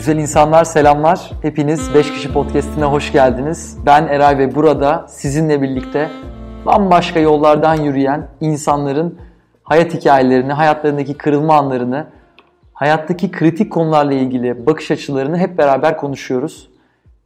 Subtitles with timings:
[0.00, 1.30] Güzel insanlar selamlar.
[1.42, 3.78] Hepiniz 5 kişi podcast'ine hoş geldiniz.
[3.86, 6.10] Ben Eray ve burada sizinle birlikte
[6.66, 9.18] bambaşka yollardan yürüyen insanların
[9.62, 12.06] hayat hikayelerini, hayatlarındaki kırılma anlarını,
[12.72, 16.70] hayattaki kritik konularla ilgili bakış açılarını hep beraber konuşuyoruz.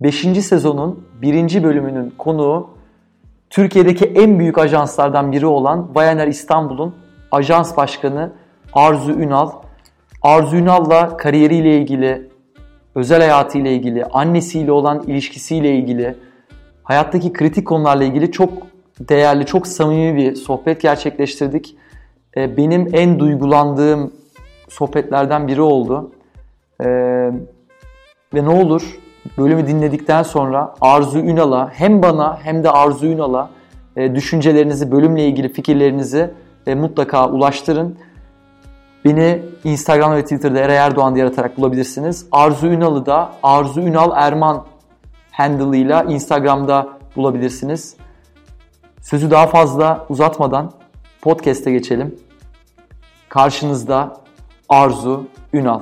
[0.00, 0.20] 5.
[0.20, 1.62] sezonun 1.
[1.62, 2.70] bölümünün konuğu
[3.50, 6.94] Türkiye'deki en büyük ajanslardan biri olan Bayaner İstanbul'un
[7.30, 8.32] ajans başkanı
[8.72, 9.50] Arzu Ünal.
[10.22, 12.33] Arzu Ünal'la kariyeriyle ilgili,
[12.94, 16.14] özel hayatıyla ilgili, annesiyle olan ilişkisiyle ilgili,
[16.82, 18.52] hayattaki kritik konularla ilgili çok
[19.00, 21.76] değerli, çok samimi bir sohbet gerçekleştirdik.
[22.36, 24.12] Ee, benim en duygulandığım
[24.68, 26.12] sohbetlerden biri oldu.
[26.80, 27.30] Ee,
[28.34, 28.98] ve ne olur
[29.38, 33.50] bölümü dinledikten sonra Arzu Ünal'a hem bana hem de Arzu Ünal'a
[33.96, 36.30] e, düşüncelerinizi, bölümle ilgili fikirlerinizi
[36.66, 37.98] e, mutlaka ulaştırın.
[39.04, 42.26] Beni Instagram ve Twitter'da Eray Erdoğan diye aratarak bulabilirsiniz.
[42.32, 44.66] Arzu Ünal'ı da Arzu Ünal Erman
[45.30, 47.96] handle'ıyla Instagram'da bulabilirsiniz.
[49.00, 50.72] Sözü daha fazla uzatmadan
[51.20, 52.14] podcast'e geçelim.
[53.28, 54.20] Karşınızda
[54.68, 55.80] Arzu Ünal.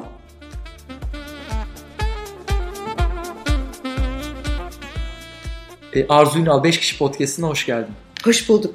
[5.95, 7.95] E, Arzu Ünal 5 kişi podcast'ine hoş geldin.
[8.25, 8.75] Hoş bulduk.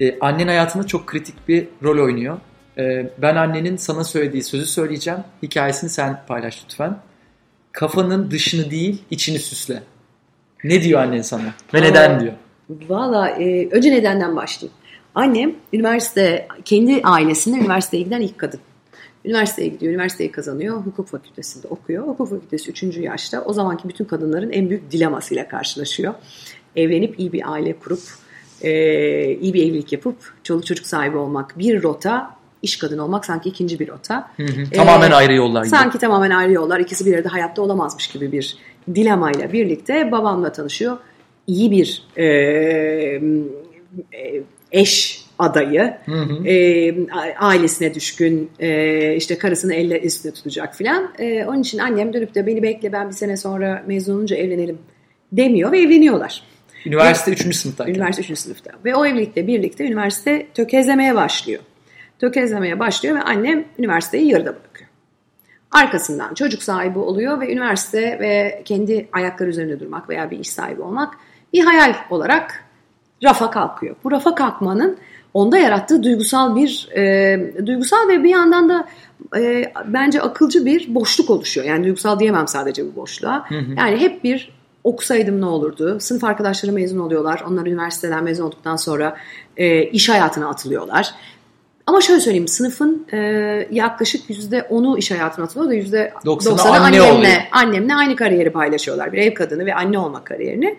[0.00, 2.38] E, annen hayatında çok kritik bir rol oynuyor.
[2.78, 5.20] E, ben annenin sana söylediği sözü söyleyeceğim.
[5.42, 6.98] Hikayesini sen paylaş lütfen.
[7.72, 9.82] Kafanın dışını değil içini süsle.
[10.64, 11.54] Ne diyor annen sana?
[11.74, 12.32] Ve neden diyor?
[12.88, 14.78] Valla e, önce nedenden başlayayım.
[15.14, 18.60] Annem üniversite, kendi ailesinde üniversiteye giden ilk kadın.
[19.24, 22.06] Üniversiteye gidiyor, üniversiteyi kazanıyor, hukuk fakültesinde okuyor.
[22.06, 22.82] Hukuk fakültesi 3.
[22.82, 26.14] yaşta o zamanki bütün kadınların en büyük dilemasıyla karşılaşıyor.
[26.76, 28.00] Evlenip iyi bir aile kurup,
[28.62, 28.70] e,
[29.34, 33.78] iyi bir evlilik yapıp çoluk çocuk sahibi olmak bir rota, iş kadını olmak sanki ikinci
[33.78, 34.30] bir rota.
[34.36, 35.70] Hı hı, tamamen ee, ayrı yollar gibi.
[35.70, 38.56] Sanki tamamen ayrı yollar, ikisi bir arada hayatta olamazmış gibi bir
[38.94, 40.96] dilemayla birlikte babamla tanışıyor.
[41.46, 43.20] İyi bir e, e,
[44.72, 46.48] eş adayı, hı hı.
[46.48, 46.94] E,
[47.38, 51.12] ailesine düşkün, e, işte karısını elle üstüne tutacak filan.
[51.18, 54.78] E, onun için annem dönüp de beni bekle ben bir sene sonra mezun olunca evlenelim
[55.32, 56.42] demiyor ve evleniyorlar.
[56.86, 57.56] Üniversite 3.
[57.56, 57.88] sınıfta.
[57.88, 58.38] Üniversite 3.
[58.38, 58.70] sınıfta.
[58.84, 61.60] Ve o evlilikle birlikte üniversite tökezlemeye başlıyor.
[62.22, 64.90] Tökezlemeye başlıyor ve annem üniversiteyi yarıda bırakıyor.
[65.70, 70.82] Arkasından çocuk sahibi oluyor ve üniversite ve kendi ayakları üzerinde durmak veya bir iş sahibi
[70.82, 71.14] olmak
[71.52, 72.64] bir hayal olarak
[73.24, 73.96] rafa kalkıyor.
[74.04, 74.98] Bu rafa kalkmanın
[75.34, 78.88] onda yarattığı duygusal bir e, duygusal ve bir yandan da
[79.38, 81.66] e, bence akılcı bir boşluk oluşuyor.
[81.66, 83.50] Yani duygusal diyemem sadece bu boşluğa.
[83.50, 83.74] Hı hı.
[83.76, 84.52] Yani hep bir
[84.84, 86.00] okusaydım ne olurdu?
[86.00, 87.44] Sınıf arkadaşları mezun oluyorlar.
[87.48, 89.16] Onlar üniversiteden mezun olduktan sonra
[89.56, 91.14] e, iş hayatına atılıyorlar.
[91.86, 93.18] Ama şöyle söyleyeyim sınıfın e,
[93.70, 99.12] yaklaşık yüzde onu iş hayatına atılıyor da yüzde doksanı anne annemle, annemle aynı kariyeri paylaşıyorlar.
[99.12, 100.76] Bir ev kadını ve anne olma kariyerini.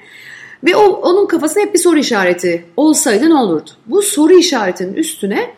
[0.64, 3.70] Ve o, onun kafasında hep bir soru işareti olsaydı ne olurdu?
[3.86, 5.54] Bu soru işaretinin üstüne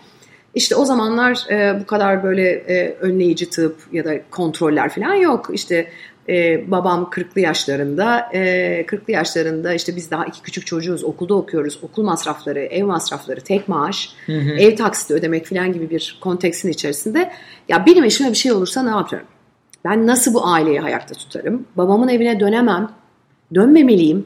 [0.55, 5.49] işte o zamanlar e, bu kadar böyle e, önleyici tıp ya da kontroller falan yok.
[5.53, 5.87] İşte
[6.29, 8.39] e, babam 40'lı yaşlarında, e,
[8.85, 13.67] 40'lı yaşlarında işte biz daha iki küçük çocuğuz, okulda okuyoruz, okul masrafları, ev masrafları, tek
[13.67, 14.49] maaş, hı hı.
[14.49, 17.31] ev taksiti ödemek falan gibi bir konteksin içerisinde
[17.69, 19.25] ya benim eşime bir şey olursa ne yaparım?
[19.85, 21.65] Ben nasıl bu aileyi ayakta tutarım?
[21.75, 22.91] Babamın evine dönemem,
[23.55, 24.25] dönmemeliyim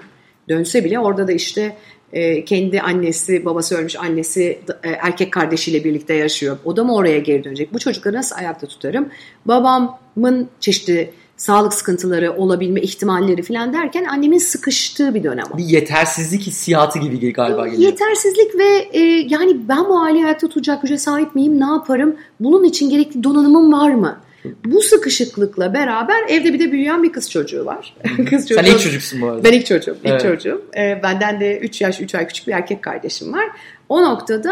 [0.50, 1.76] dönse bile orada da işte
[2.14, 6.58] e, kendi annesi, babası ölmüş annesi e, erkek kardeşiyle birlikte yaşıyor.
[6.66, 7.74] O da mı oraya geri dönecek?
[7.74, 9.10] Bu çocukları nasıl ayakta tutarım?
[9.46, 15.46] Babamın çeşitli sağlık sıkıntıları olabilme ihtimalleri falan derken annemin sıkıştığı bir dönem.
[15.58, 17.92] Bir yetersizlik hissiyatı gibi galiba geliyor.
[17.92, 21.60] Yetersizlik ve e, yani ben bu aileyi ayakta tutacak güce sahip miyim?
[21.60, 22.16] Ne yaparım?
[22.40, 24.20] Bunun için gerekli donanımım var mı?
[24.66, 27.96] Bu sıkışıklıkla beraber evde bir de büyüyen bir kız çocuğu var.
[28.30, 29.44] kız çocuğu, Sen ilk çocuksun bu arada.
[29.44, 29.98] Ben ilk çocuğum.
[30.04, 30.22] İlk evet.
[30.22, 30.62] çocuğum.
[30.78, 33.46] Ee, benden de 3 yaş 3 ay küçük bir erkek kardeşim var.
[33.90, 34.52] O noktada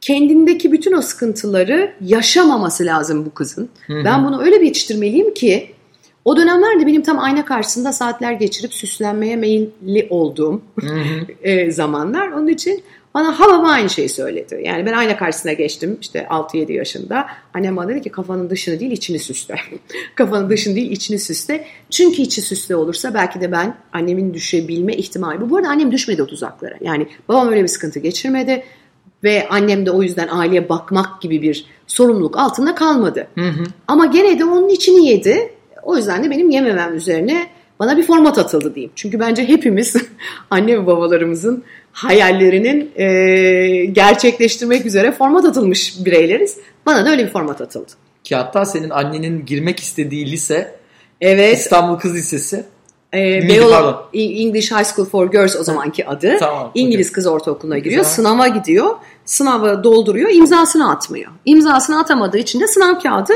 [0.00, 3.68] kendindeki bütün o sıkıntıları yaşamaması lazım bu kızın.
[3.86, 4.04] Hı-hı.
[4.04, 5.75] Ben bunu öyle bir yetiştirmeliyim ki
[6.26, 10.62] o dönemlerde benim tam ayna karşısında saatler geçirip süslenmeye meyilli olduğum
[11.42, 12.28] e, zamanlar.
[12.28, 12.82] Onun için
[13.14, 14.60] bana halama aynı şeyi söyledi.
[14.64, 17.26] Yani ben ayna karşısına geçtim işte 6-7 yaşında.
[17.54, 19.54] Annem bana dedi ki kafanın dışını değil içini süsle.
[20.14, 21.66] kafanın dışını değil içini süsle.
[21.90, 25.40] Çünkü içi süsle olursa belki de ben annemin düşebilme ihtimali.
[25.40, 26.74] Bu, bu arada annem düşmedi o tuzaklara.
[26.80, 28.62] Yani babam öyle bir sıkıntı geçirmedi.
[29.24, 33.26] Ve annem de o yüzden aileye bakmak gibi bir sorumluluk altında kalmadı.
[33.34, 33.64] Hı hı.
[33.88, 35.55] Ama gene de onun içini yedi.
[35.86, 37.46] O yüzden de benim yememem üzerine
[37.78, 38.92] bana bir format atıldı diyeyim.
[38.94, 39.96] Çünkü bence hepimiz
[40.50, 46.56] anne ve babalarımızın hayallerinin e, gerçekleştirmek üzere format atılmış bireyleriz.
[46.86, 47.92] Bana da öyle bir format atıldı.
[48.24, 50.74] Ki hatta senin annenin girmek istediği lise
[51.20, 51.58] Evet.
[51.58, 52.64] İstanbul Kız Lisesi.
[53.12, 54.02] Neydi, Beyoğlu?
[54.14, 56.36] English High School for Girls o zamanki adı.
[56.38, 57.12] Tamam, İngiliz okey.
[57.12, 58.00] kız ortaokuluna giriyor.
[58.02, 58.14] Güzel.
[58.14, 58.90] Sınava gidiyor.
[59.24, 60.30] Sınavı dolduruyor.
[60.30, 61.32] imzasını atmıyor.
[61.44, 63.32] İmzasını atamadığı için de sınav kağıdı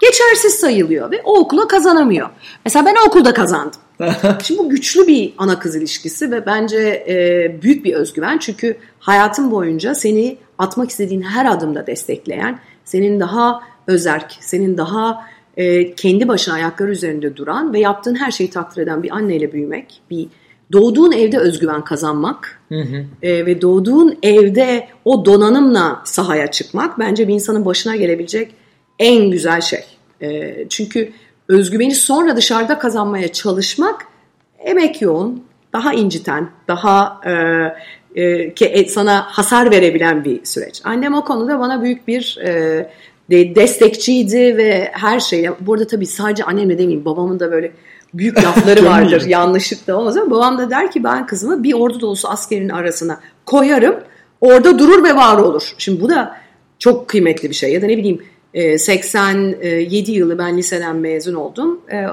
[0.00, 2.28] geçersiz sayılıyor ve o okula kazanamıyor.
[2.64, 3.80] Mesela ben o okulda kazandım.
[4.42, 8.38] Şimdi bu güçlü bir ana kız ilişkisi ve bence e, büyük bir özgüven.
[8.38, 15.26] Çünkü hayatın boyunca seni atmak istediğin her adımda destekleyen, senin daha özerk, senin daha
[15.56, 20.02] e, kendi başına ayakları üzerinde duran ve yaptığın her şeyi takdir eden bir anneyle büyümek,
[20.10, 20.28] bir
[20.72, 23.04] doğduğun evde özgüven kazanmak Hı hı.
[23.22, 28.54] e, ve doğduğun evde o donanımla sahaya çıkmak bence bir insanın başına gelebilecek
[29.00, 29.84] en güzel şey.
[30.22, 31.12] E, çünkü
[31.48, 34.06] özgüveni sonra dışarıda kazanmaya çalışmak
[34.58, 37.32] emek yoğun, daha inciten, daha e,
[38.22, 40.80] e, ki e, sana hasar verebilen bir süreç.
[40.84, 42.90] Annem o konuda bana büyük bir e,
[43.30, 45.52] de, destekçiydi ve her şeye.
[45.60, 47.72] Burada tabii sadece annemle demeyeyim babamın da böyle
[48.14, 49.26] büyük lafları vardır.
[49.26, 53.96] Yanlışlıkla olmaz ama babam da der ki ben kızımı bir ordu dolusu askerin arasına koyarım.
[54.40, 55.74] Orada durur ve var olur.
[55.78, 56.36] Şimdi bu da
[56.78, 57.72] çok kıymetli bir şey.
[57.72, 58.22] Ya da ne bileyim
[58.54, 61.80] 87 yılı ben liseden mezun oldum.
[61.92, 62.06] E,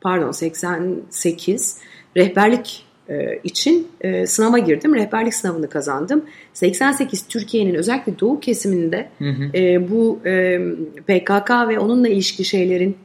[0.00, 1.78] Pardon 88
[2.16, 4.94] rehberlik e, için e, sınava girdim.
[4.94, 6.24] Rehberlik sınavını kazandım.
[6.52, 9.58] 88 Türkiye'nin özellikle doğu kesiminde Hı hı.
[9.58, 10.18] e, bu
[11.06, 12.96] PKK ve onunla ilişki şeylerin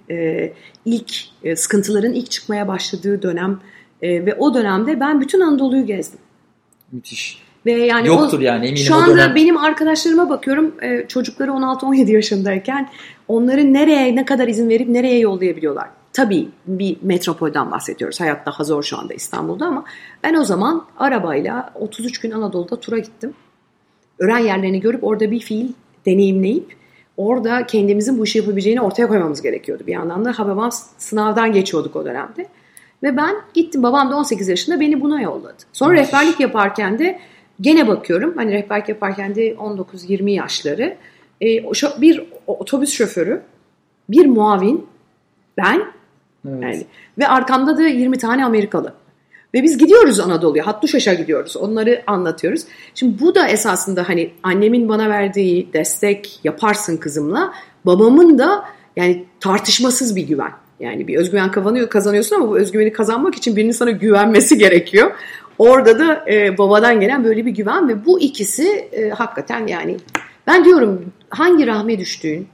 [0.86, 1.12] ilk
[1.56, 3.60] sıkıntıların ilk çıkmaya başladığı dönem
[4.02, 6.20] ve o dönemde ben bütün Anadolu'yu gezdim.
[6.92, 7.47] Müthiş.
[7.68, 9.36] Ve yani Yoktur o, yani eminim Şu anda dönem.
[9.36, 12.90] benim arkadaşlarıma bakıyorum e, çocukları 16-17 yaşındayken
[13.28, 15.88] onları nereye ne kadar izin verip nereye yollayabiliyorlar.
[16.14, 18.20] Tabii bir metropolden bahsediyoruz.
[18.20, 19.86] Hayat daha zor şu anda İstanbul'da ama
[20.24, 23.34] ben o zaman arabayla 33 gün Anadolu'da tura gittim.
[24.20, 25.68] Öğren yerlerini görüp orada bir fiil
[26.06, 26.76] deneyimleyip
[27.18, 29.84] orada kendimizin bu işi yapabileceğini ortaya koymamız gerekiyordu.
[29.88, 32.48] Bir yandan da babam sınavdan geçiyorduk o dönemde.
[33.04, 35.64] Ve ben gittim babam da 18 yaşında beni buna yolladı.
[35.74, 37.20] Sonra rehberlik yaparken de
[37.62, 38.34] gene bakıyorum.
[38.36, 40.98] Hani rehberlik yaparken de 19-20 yaşları.
[41.42, 41.64] E,
[42.02, 43.42] bir otobüs şoförü,
[44.10, 44.88] bir muavin,
[45.58, 45.82] ben
[46.48, 46.64] Evet.
[46.64, 46.86] yani
[47.18, 48.94] ve arkamda da 20 tane Amerikalı.
[49.54, 50.68] Ve biz gidiyoruz Anadolu'ya.
[50.68, 51.58] Hattuşaş'a gidiyoruz.
[51.58, 52.62] Onları anlatıyoruz.
[52.96, 57.54] Şimdi bu da esasında hani annemin bana verdiği destek yaparsın kızımla.
[57.86, 58.66] Babamın da
[58.96, 60.52] yani tartışmasız bir güven.
[60.80, 65.12] Yani bir özgüven kazanıyor, kazanıyorsun ama bu özgüveni kazanmak için birinin sana güvenmesi gerekiyor.
[65.58, 69.98] Orada da e, babadan gelen böyle bir güven ve bu ikisi e, hakikaten yani
[70.48, 72.48] ben diyorum hangi rahme düştüğün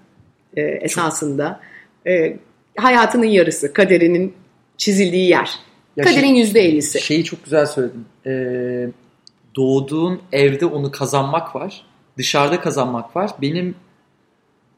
[0.58, 1.60] e, esasında
[2.08, 2.38] e,
[2.78, 4.34] hayatının yarısı, kaderinin
[4.78, 5.50] çizildiği yer.
[5.98, 7.02] Ya Kaderin şey- yüzde ellisi.
[7.02, 8.06] Şeyi çok güzel söyledin.
[8.26, 8.88] Ee,
[9.56, 11.86] doğduğun evde onu kazanmak var.
[12.18, 13.32] Dışarıda kazanmak var.
[13.42, 13.76] Benim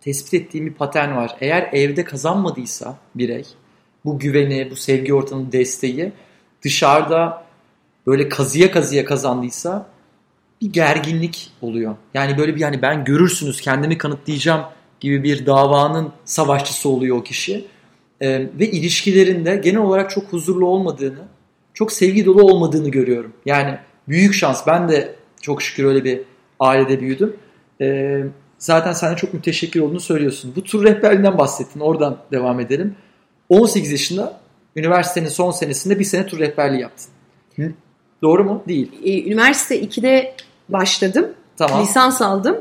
[0.02, 1.36] tespit ettiğim bir patern var.
[1.42, 3.46] Eğer evde kazanmadıysa birey
[4.06, 6.12] bu güveni, bu sevgi ortamının desteği
[6.62, 7.45] dışarıda
[8.08, 9.88] böyle kazıya kazıya kazandıysa
[10.62, 11.96] bir gerginlik oluyor.
[12.14, 14.62] Yani böyle bir yani ben görürsünüz kendimi kanıtlayacağım
[15.00, 17.66] gibi bir davanın savaşçısı oluyor o kişi.
[18.22, 21.28] Ee, ve ilişkilerinde genel olarak çok huzurlu olmadığını,
[21.74, 23.34] çok sevgi dolu olmadığını görüyorum.
[23.46, 23.78] Yani
[24.08, 24.68] büyük şans.
[24.68, 26.22] Ben de çok şükür öyle bir
[26.60, 27.36] ailede büyüdüm.
[27.82, 28.24] Ee,
[28.58, 30.54] zaten sen de çok müteşekkir olduğunu söylüyorsun.
[30.56, 31.80] Bu tur rehberliğinden bahsettin.
[31.80, 32.96] Oradan devam edelim.
[33.50, 34.40] 18 yaşında
[34.76, 37.10] üniversitenin son senesinde bir sene tur rehberliği yaptın.
[38.22, 38.64] Doğru mu?
[38.68, 38.92] Değil.
[39.04, 40.36] E, Üniversite 2'de
[40.70, 41.26] başladım.
[41.58, 41.82] Tamam.
[41.84, 42.58] Lisans aldım.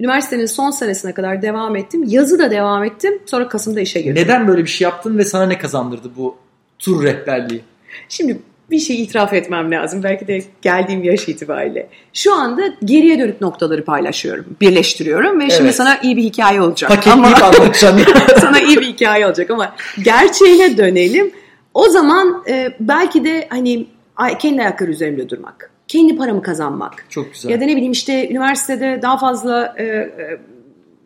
[0.00, 2.04] Üniversitenin son senesine kadar devam ettim.
[2.06, 3.18] Yazı da devam ettim.
[3.26, 4.22] Sonra Kasım'da işe girdim.
[4.22, 6.36] Neden böyle bir şey yaptın ve sana ne kazandırdı bu
[6.78, 7.60] tur rehberliği?
[8.08, 8.38] Şimdi
[8.70, 10.02] bir şey itiraf etmem lazım.
[10.02, 11.88] Belki de geldiğim yaş itibariyle.
[12.12, 14.44] Şu anda geriye dönük noktaları paylaşıyorum.
[14.60, 15.74] Birleştiriyorum ve şimdi Evet.
[15.74, 16.90] sana iyi bir hikaye olacak.
[16.90, 18.00] Paketleyip anlatacağım.
[18.40, 21.30] sana iyi bir hikaye olacak ama gerçeğine dönelim.
[21.74, 23.86] O zaman e, belki de hani
[24.40, 25.70] kendi ayakları üzerinde durmak.
[25.88, 27.04] Kendi paramı kazanmak.
[27.08, 27.50] Çok güzel.
[27.50, 30.38] Ya da ne bileyim işte üniversitede daha fazla e, e,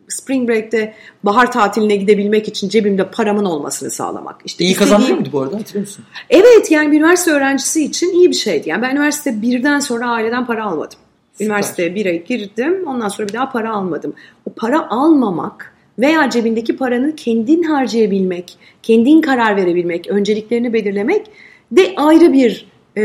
[0.07, 0.93] spring break'te
[1.23, 4.35] bahar tatiline gidebilmek için cebimde paramın olmasını sağlamak.
[4.45, 6.05] İşte İyi istediğim- kazandırıyor muydu bu arada hatırlıyor musun?
[6.29, 8.69] Evet yani bir üniversite öğrencisi için iyi bir şeydi.
[8.69, 10.99] Yani ben üniversite birden sonra aileden para almadım.
[11.33, 11.45] Süper.
[11.45, 14.13] Üniversiteye 1'e girdim ondan sonra bir daha para almadım.
[14.45, 21.25] O para almamak veya cebindeki paranı kendin harcayabilmek, kendin karar verebilmek, önceliklerini belirlemek
[21.71, 23.03] de ayrı bir e,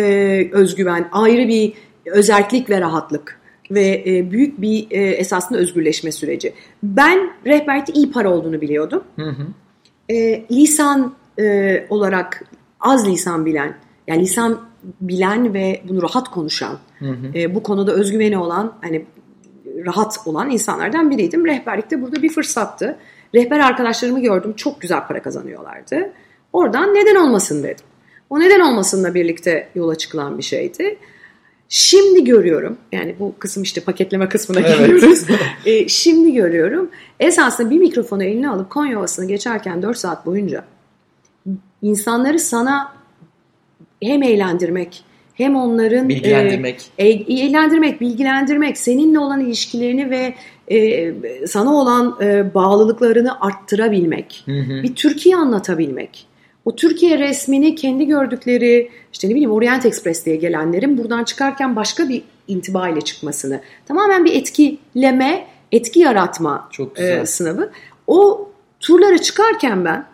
[0.52, 1.72] özgüven, ayrı bir
[2.06, 3.40] özerklik ve rahatlık
[3.70, 6.54] ve e, büyük bir e, esasında özgürleşme süreci.
[6.82, 9.46] Ben rehberlikte iyi para olduğunu biliyordum Hı hı.
[10.08, 12.44] e, lisan e, olarak
[12.80, 13.74] az lisan bilen,
[14.06, 14.60] yani lisan
[15.00, 17.38] bilen ve bunu rahat konuşan, Hı hı.
[17.38, 19.04] e, bu konuda özgüveni olan, hani
[19.86, 21.46] rahat olan insanlardan biriydim.
[21.46, 22.96] Rehberlikte burada bir fırsattı.
[23.34, 26.12] Rehber arkadaşlarımı gördüm, çok güzel para kazanıyorlardı.
[26.52, 27.86] Oradan neden olmasın dedim.
[28.30, 30.98] O neden olmasınla birlikte yola çıkılan bir şeydi.
[31.68, 34.78] Şimdi görüyorum yani bu kısım işte paketleme kısmına Evet.
[34.78, 35.24] geliyoruz.
[35.66, 40.64] E, şimdi görüyorum esasında bir mikrofonu eline alıp Konya Ovası'nı geçerken 4 saat boyunca
[41.82, 42.92] insanları sana
[44.02, 45.04] hem eğlendirmek
[45.34, 46.90] hem onların Bilgilendirmek.
[46.98, 50.34] e, e- eğlendirmek, bilgilendirmek, seninle olan ilişkilerini ve
[50.70, 54.82] e, sana olan e, bağlılıklarını arttırabilmek, Hı hı.
[54.82, 56.26] bir Türkiye anlatabilmek.
[56.64, 62.08] O Türkiye resmini kendi gördükleri işte ne bileyim Orient Express diye gelenlerin buradan çıkarken başka
[62.08, 63.60] bir intiba ile çıkmasını.
[63.88, 67.20] Tamamen bir etkileme, etki yaratma Çok güzel.
[67.20, 67.70] e, sınavı.
[68.06, 68.48] O
[68.80, 70.06] turlara çıkarken ben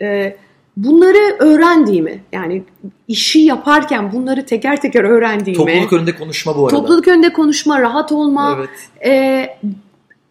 [0.00, 0.36] e,
[0.76, 2.62] bunları öğrendiğimi yani
[3.08, 5.56] işi yaparken bunları teker teker öğrendiğimi.
[5.56, 6.76] Topluluk önünde konuşma bu arada.
[6.76, 8.70] Topluluk önünde konuşma, rahat olma, Evet.
[9.04, 9.58] e,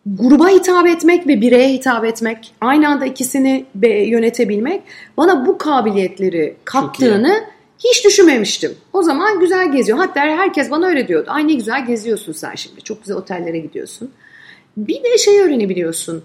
[0.05, 4.84] gruba hitap etmek ve bireye hitap etmek, aynı anda ikisini yönetebilmek
[5.17, 7.43] bana bu kabiliyetleri kattığını
[7.84, 8.75] hiç düşünmemiştim.
[8.93, 9.98] O zaman güzel geziyor.
[9.98, 11.29] Hatta herkes bana öyle diyordu.
[11.31, 12.81] Ay ne güzel geziyorsun sen şimdi.
[12.81, 14.12] Çok güzel otellere gidiyorsun.
[14.77, 16.24] Bir de şey öğrenebiliyorsun.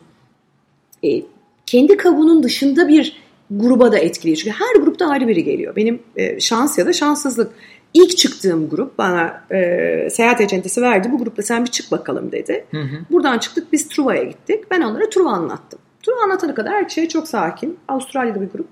[1.04, 1.22] E,
[1.66, 4.36] kendi kabuğunun dışında bir gruba da etkiliyor.
[4.36, 5.76] Çünkü her grupta ayrı biri geliyor.
[5.76, 7.52] Benim e, şans ya da şanssızlık.
[7.96, 11.08] İlk çıktığım grup bana e, seyahat acentesi verdi.
[11.12, 12.64] Bu grupta sen bir çık bakalım dedi.
[12.70, 12.96] Hı hı.
[13.10, 14.70] Buradan çıktık biz Truva'ya gittik.
[14.70, 15.78] Ben onlara Truva anlattım.
[16.02, 17.78] Truva anlatana kadar her şey çok sakin.
[17.88, 18.66] Avustralya'da bir grup.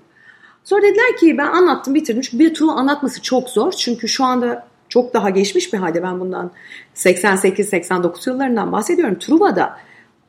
[0.63, 2.21] Sonra dediler ki ben anlattım bitirdim.
[2.21, 3.71] Çünkü bir Truva anlatması çok zor.
[3.71, 6.51] Çünkü şu anda çok daha geçmiş bir halde ben bundan
[6.95, 9.19] 88-89 yıllarından bahsediyorum.
[9.19, 9.77] Truva'da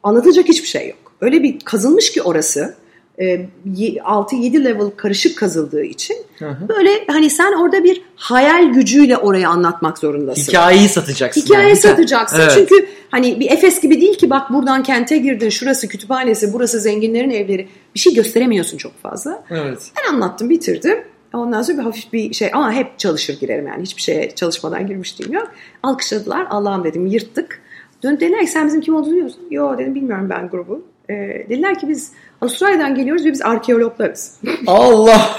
[0.02, 1.12] anlatacak hiçbir şey yok.
[1.20, 2.74] Öyle bir kazılmış ki orası.
[3.18, 6.68] E, 6-7 level karışık kazıldığı için Hı hı.
[6.68, 10.42] böyle hani sen orada bir hayal gücüyle orayı anlatmak zorundasın.
[10.42, 11.40] Hikayeyi satacaksın.
[11.40, 11.76] Hikaye yani.
[11.76, 12.40] satacaksın.
[12.40, 12.52] Evet.
[12.54, 17.30] Çünkü hani bir Efes gibi değil ki bak buradan kente girdin, şurası kütüphanesi, burası zenginlerin
[17.30, 17.68] evleri.
[17.94, 19.44] Bir şey gösteremiyorsun çok fazla.
[19.50, 19.78] Evet.
[19.96, 20.98] Ben anlattım, bitirdim.
[21.32, 25.32] Ondan sonra bir hafif bir şey ama hep çalışır girerim yani hiçbir şeye çalışmadan girmişliğim
[25.32, 25.50] yok.
[25.82, 26.46] Alkışladılar.
[26.50, 27.60] Allah'ım dedim yırttık.
[28.02, 29.42] Dönüp dediler ki sen bizim kim olduğunu biliyor musun?
[29.50, 30.84] Yo dedim bilmiyorum ben grubu.
[31.10, 31.14] Ee,
[31.48, 32.12] dediler ki biz
[32.42, 34.40] Avustralya'dan geliyoruz ve biz arkeologlarız.
[34.66, 35.30] Allah.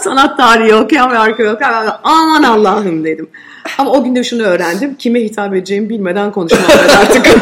[0.00, 1.72] Sanat tarihi okuyan ve arkeologlar.
[1.72, 3.28] Ben de, Aman Allah'ım dedim.
[3.78, 4.94] Ama o gün de şunu öğrendim.
[4.94, 6.62] Kime hitap edeceğimi bilmeden konuşmam
[7.00, 7.26] artık.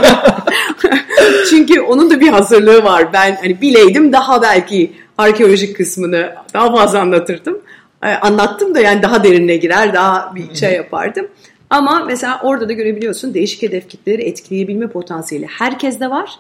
[1.51, 3.13] Çünkü onun da bir hazırlığı var.
[3.13, 7.59] Ben hani bileydim daha belki arkeolojik kısmını daha fazla anlatırdım.
[8.03, 11.27] Ee, anlattım da yani daha derinine girer, daha bir şey yapardım.
[11.71, 16.31] Ama mesela orada da görebiliyorsun değişik hedef kitleleri etkileyebilme potansiyeli herkeste var.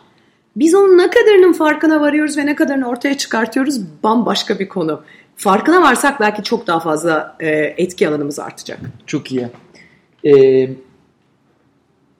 [0.56, 5.02] Biz onun ne kadarının farkına varıyoruz ve ne kadarını ortaya çıkartıyoruz bambaşka bir konu.
[5.36, 8.80] Farkına varsak belki çok daha fazla e, etki alanımız artacak.
[9.06, 9.48] Çok iyi.
[10.24, 10.70] Ee,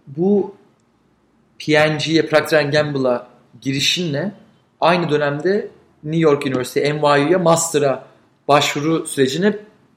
[0.07, 0.55] bu
[1.59, 3.27] PNG'ye Procter Gamble'a
[3.61, 4.33] girişinle
[4.81, 5.69] aynı dönemde
[6.05, 8.05] New York Üniversitesi NYU'ya master'a
[8.49, 9.57] başvuru sürecini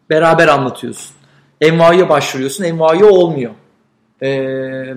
[0.09, 1.15] beraber anlatıyorsun.
[1.61, 2.63] NYU'ya başvuruyorsun.
[2.63, 3.51] NYU olmuyor.
[4.23, 4.95] Ee,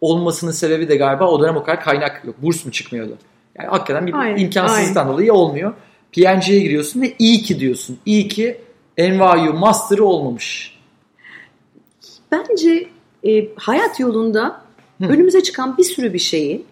[0.00, 2.42] olmasının sebebi de galiba o dönem o kadar kaynak yok.
[2.42, 3.18] Burs mu çıkmıyordu?
[3.58, 5.74] Yani hakikaten bir Aynen, imkansızlıktan dolayı olmuyor.
[6.12, 7.98] PNG'ye giriyorsun ve iyi ki diyorsun.
[8.06, 8.60] İyi ki
[8.98, 10.78] NYU master'ı olmamış.
[12.32, 12.88] Bence
[13.24, 14.60] e, hayat yolunda
[15.02, 15.06] Hı.
[15.06, 16.66] önümüze çıkan bir sürü bir şeyi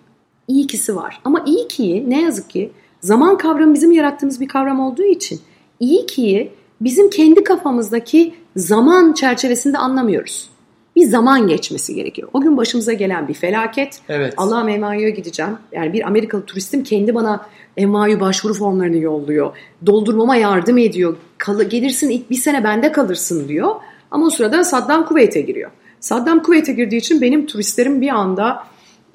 [0.48, 1.20] iyi kisi var.
[1.24, 5.40] Ama iyi kiyi ne yazık ki zaman kavramı bizim yarattığımız bir kavram olduğu için
[5.80, 10.50] iyi kiyi bizim kendi kafamızdaki zaman çerçevesinde anlamıyoruz.
[10.96, 12.28] Bir zaman geçmesi gerekiyor.
[12.32, 14.00] O gün başımıza gelen bir felaket.
[14.08, 14.34] Evet.
[14.36, 15.52] Allah'ım NYU'ya gideceğim.
[15.72, 17.46] Yani bir Amerikalı turistim kendi bana
[17.78, 19.56] NYU başvuru formlarını yolluyor.
[19.86, 21.16] Doldurmama yardım ediyor.
[21.38, 23.74] Kal- gelirsin ilk bir sene bende kalırsın diyor.
[24.10, 25.70] Ama o sırada Saddam Kuveyt'e giriyor.
[26.00, 28.64] Saddam Kuveyt'e girdiği için benim turistlerim bir anda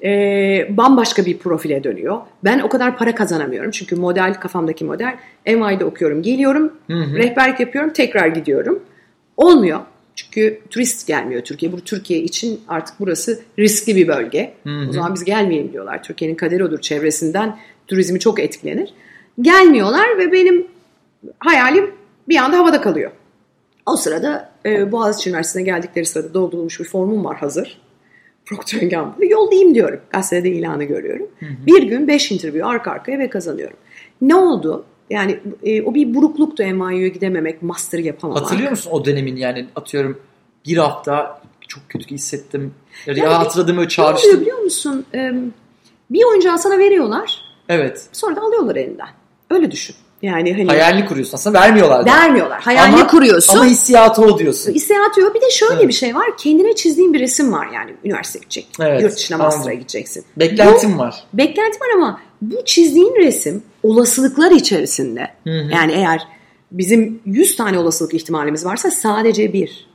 [0.04, 0.08] e,
[0.76, 2.18] bambaşka bir profile dönüyor.
[2.44, 3.70] Ben o kadar para kazanamıyorum.
[3.70, 6.22] Çünkü model kafamdaki model NYU'da okuyorum.
[6.22, 7.16] Geliyorum, Hı hı.
[7.16, 8.82] rehberlik yapıyorum, tekrar gidiyorum.
[9.36, 9.80] Olmuyor.
[10.14, 11.72] Çünkü turist gelmiyor Türkiye.
[11.72, 14.54] Bu Türkiye için artık burası riskli bir bölge.
[14.62, 14.88] Hı hı.
[14.88, 16.02] O zaman biz gelmeyelim diyorlar.
[16.02, 16.80] Türkiye'nin kaderi odur.
[16.80, 18.94] Çevresinden turizmi çok etkilenir.
[19.40, 20.66] Gelmiyorlar ve benim
[21.38, 21.90] hayalim
[22.28, 23.10] bir anda havada kalıyor.
[23.86, 27.80] O sırada e, Boğaziçi Üniversitesi'ne geldikleri sırada doldurulmuş bir formum var hazır.
[28.46, 29.26] Procter Gamble.
[29.26, 30.00] Yollayayım diyorum.
[30.10, 31.26] Gazetede ilanı görüyorum.
[31.66, 33.76] Bir gün 5 interview arka arkaya ve kazanıyorum.
[34.22, 34.84] Ne oldu?
[35.10, 38.42] Yani e, o bir burukluktu NYU'ya gidememek, master yapamamak.
[38.42, 40.20] Hatırlıyor musun o dönemin yani atıyorum
[40.66, 42.74] bir hafta çok kötü hissettim.
[43.06, 44.40] Ya, Yani hatırladım öyle Ne oluyor çağrıştım.
[44.40, 45.06] biliyor musun?
[45.14, 45.32] Ee,
[46.10, 47.40] bir oyuncağı sana veriyorlar.
[47.68, 48.08] Evet.
[48.12, 49.08] Sonra da alıyorlar elinden.
[49.50, 49.96] Öyle düşün.
[50.22, 52.06] Yani hani Hayalini kuruyorsun aslında vermiyorlar.
[52.06, 52.10] da.
[52.10, 52.60] vermiyorlar.
[52.62, 53.54] Hayalini Ama- kuruyorsun.
[53.54, 54.72] Ama hissiyatı o diyorsun.
[54.72, 55.34] İstihar yok.
[55.34, 55.88] Bir de şöyle Evet.
[55.88, 56.36] bir şey var.
[56.38, 57.94] Kendine çizdiğin bir resim var yani.
[58.04, 58.82] Üniversiteye gideceksin.
[58.82, 60.24] Evet, Yurt dışına master'a gideceksin.
[60.36, 61.24] Beklentim var.
[61.32, 65.28] Beklenti var ama bu çizdiğin resim olasılıklar içerisinde.
[65.44, 65.70] Hı hı.
[65.72, 66.28] Yani eğer
[66.70, 69.90] bizim 100 tane olasılık ihtimalimiz varsa sadece bir.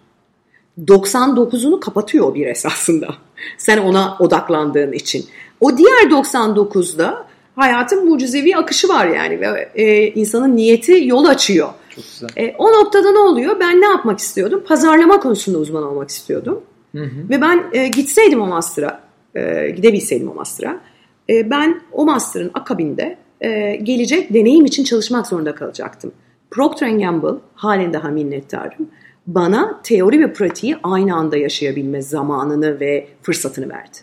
[0.88, 3.08] 99'unu kapatıyor bir esasında.
[3.58, 5.26] Sen ona odaklandığın için.
[5.60, 7.26] O diğer 99'da
[7.56, 11.70] hayatın mucizevi akışı var yani ve e, insanın niyeti yol açıyor.
[11.90, 12.30] Çok güzel.
[12.38, 13.60] E, o noktada ne oluyor?
[13.60, 14.64] Ben ne yapmak istiyordum?
[14.68, 16.62] Pazarlama konusunda uzman olmak istiyordum.
[16.96, 17.30] Hı hı.
[17.30, 19.02] Ve ben e, gitseydim o master'a,
[19.36, 20.82] e, gidebilseydim o master'a,
[21.30, 26.12] e, ben o master'ın akabinde e, gelecek deneyim için çalışmak zorunda kalacaktım.
[26.52, 28.90] Procter Gamble, halen daha minnettarım,
[29.28, 33.98] bana teori ve pratiği aynı anda yaşayabilme zamanını ve fırsatını verdi.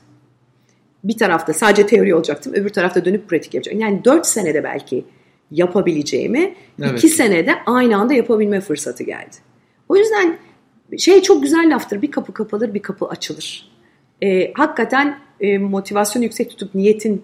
[1.05, 3.81] Bir tarafta sadece teori olacaktım, öbür tarafta dönüp pratik yapacaktım.
[3.81, 5.05] Yani 4 senede belki
[5.51, 6.99] yapabileceğimi, Evet.
[6.99, 9.37] 2 senede aynı anda yapabilme fırsatı geldi.
[9.89, 10.39] O yüzden
[10.99, 13.73] şey çok güzel laftır, bir kapı kapanır, bir kapı açılır.
[14.23, 17.23] Ee, hakikaten e, motivasyonu yüksek tutup niyetin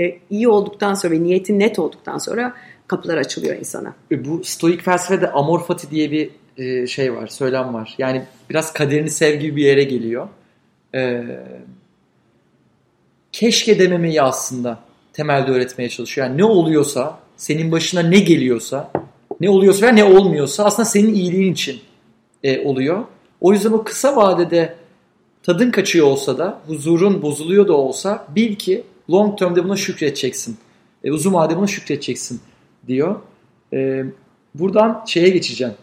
[0.00, 2.54] e, iyi olduktan sonra ve niyetin net olduktan sonra
[2.86, 3.94] kapılar açılıyor insana.
[4.12, 7.94] E, Bu stoik felsefede amor fati diye bir e, şey var, söylem var.
[7.98, 10.28] Yani biraz kaderini sev gibi bir yere geliyor.
[10.94, 11.24] E,
[13.32, 14.78] keşke dememeyi aslında
[15.12, 16.26] temelde öğretmeye çalışıyor.
[16.26, 18.90] Yani ne oluyorsa, senin başına ne geliyorsa,
[19.40, 21.80] ne oluyorsa veya ne olmuyorsa aslında senin iyiliğin için
[22.44, 23.04] e, oluyor.
[23.40, 24.74] O yüzden o kısa vadede
[25.42, 30.58] tadın kaçıyor olsa da, huzurun bozuluyor da olsa bil ki long term'de buna şükredeceksin.
[31.04, 32.40] E, uzun vadede buna şükredeceksin
[32.86, 33.20] diyor.
[33.72, 34.04] E,
[34.54, 35.74] buradan şeye geçeceğim.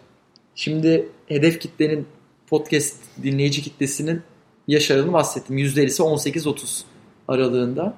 [0.56, 2.08] Şimdi hedef kitlenin
[2.48, 4.22] podcast dinleyici kitlesinin
[4.68, 5.58] yaş aralığını bahsettim.
[5.58, 6.82] %50'si 18-30
[7.28, 7.94] aralığında.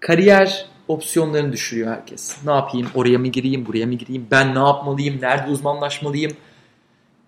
[0.00, 2.36] Kariyer opsiyonlarını düşürüyor herkes.
[2.44, 2.88] Ne yapayım?
[2.94, 3.66] Oraya mı gireyim?
[3.66, 4.26] Buraya mı gireyim?
[4.30, 5.20] Ben ne yapmalıyım?
[5.20, 6.32] Nerede uzmanlaşmalıyım?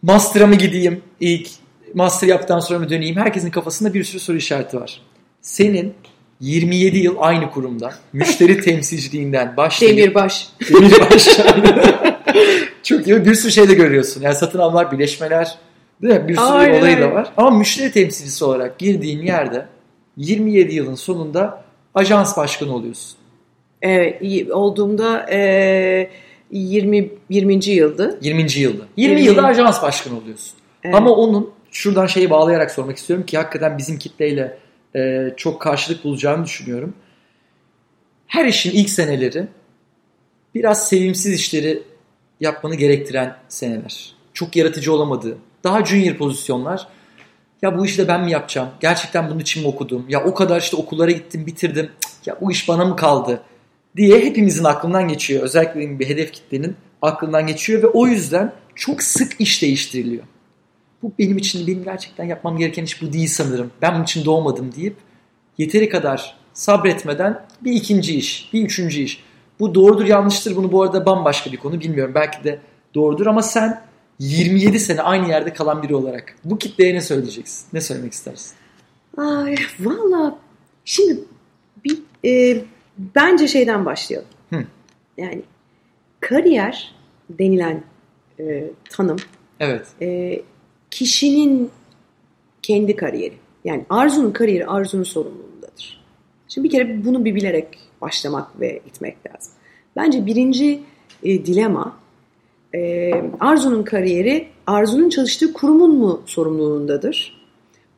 [0.03, 1.03] Master'a mı gideyim?
[1.21, 1.49] İlk
[1.95, 3.17] master yaptıktan sonra mı döneyim?
[3.17, 5.03] Herkesin kafasında bir sürü soru işareti var.
[5.43, 5.95] Senin
[6.41, 10.49] 27 yıl aynı kurumda müşteri temsilciliğinden başlayıp Demirbaş.
[10.73, 11.29] Demirbaş.
[12.83, 13.25] Çok iyi.
[13.25, 14.23] Bir sürü şey de görüyorsun.
[14.23, 15.59] Yani satın almalar, birleşmeler
[16.03, 16.29] değil mi?
[16.29, 17.33] Bir sürü Aynen, olayı da var.
[17.37, 19.67] Ama müşteri temsilcisi olarak girdiğin yerde
[20.17, 23.19] 27 yılın sonunda ajans başkanı oluyorsun.
[23.83, 26.11] Evet, olduğumda e,
[26.51, 27.65] 20 20.
[27.65, 28.19] yıldı.
[28.23, 28.41] 20.
[28.43, 28.83] yılda.
[28.97, 29.21] 20 Yirmi.
[29.21, 30.53] yılda ajans başkanı oluyorsun.
[30.85, 30.95] Evet.
[30.95, 34.59] Ama onun şuradan şeyi bağlayarak sormak istiyorum ki hakikaten bizim kitleyle
[34.97, 36.95] e, çok karşılık bulacağını düşünüyorum.
[38.27, 39.47] Her işin ilk seneleri
[40.55, 41.83] biraz sevimsiz işleri
[42.41, 44.15] yapmanı gerektiren seneler.
[44.35, 46.89] Çok yaratıcı olamadığı, daha junior pozisyonlar.
[47.63, 48.69] Ya bu işi de ben mi yapacağım?
[48.81, 50.07] Gerçekten bunun için mi okudum?
[50.09, 51.91] Ya o kadar işte okullara gittim, bitirdim.
[52.27, 53.43] Ya bu iş bana mı kaldı?
[53.97, 55.43] diye hepimizin aklından geçiyor.
[55.43, 60.25] Özellikle bir hedef kitlenin aklından geçiyor ve o yüzden çok sık iş değiştiriliyor.
[61.03, 63.71] Bu benim için, benim gerçekten yapmam gereken iş bu değil sanırım.
[63.83, 64.97] Ben bunun için doğmadım deyip
[65.59, 69.25] yeteri kadar sabretmeden bir ikinci iş, bir üçüncü iş.
[69.61, 72.15] Bu doğrudur yanlıştır bunu bu arada bambaşka bir konu bilmiyorum.
[72.15, 72.59] Belki de
[72.95, 73.83] doğrudur ama sen
[74.19, 77.67] 27 sene aynı yerde kalan biri olarak bu kitleye ne söyleyeceksin?
[77.73, 78.57] Ne söylemek istersin?
[79.17, 80.39] Ay, valla
[80.85, 81.21] şimdi
[81.85, 82.65] bir e,
[82.99, 84.29] bence şeyden başlayalım.
[84.53, 84.65] Hı.
[85.19, 85.43] Yani
[86.21, 86.95] kariyer
[87.31, 87.83] denilen
[88.41, 89.17] e, tanım
[89.61, 89.87] Evet.
[90.03, 90.41] e,
[90.97, 91.71] kişinin
[92.63, 93.35] kendi kariyeri.
[93.65, 96.05] Yani Arzu'nun kariyeri Arzu'nun sorumluluğundadır.
[96.49, 99.53] Şimdi bir kere bunu bir bilerek başlamak ve itmek lazım.
[99.97, 100.83] Bence birinci
[101.23, 101.97] e, dilema
[102.75, 107.47] e, Arzu'nun kariyeri Arzu'nun çalıştığı kurumun mu sorumluluğundadır?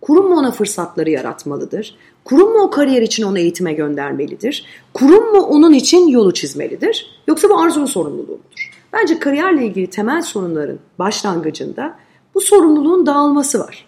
[0.01, 1.97] Kurum mu ona fırsatları yaratmalıdır?
[2.25, 4.67] Kurum mu o kariyer için onu eğitime göndermelidir?
[4.95, 7.07] Kurum mu onun için yolu çizmelidir?
[7.29, 8.71] Yoksa bu Arzu'nun sorumluluğu mudur?
[8.93, 11.99] Bence kariyerle ilgili temel sorunların başlangıcında
[12.39, 13.85] bu sorumluluğun dağılması var.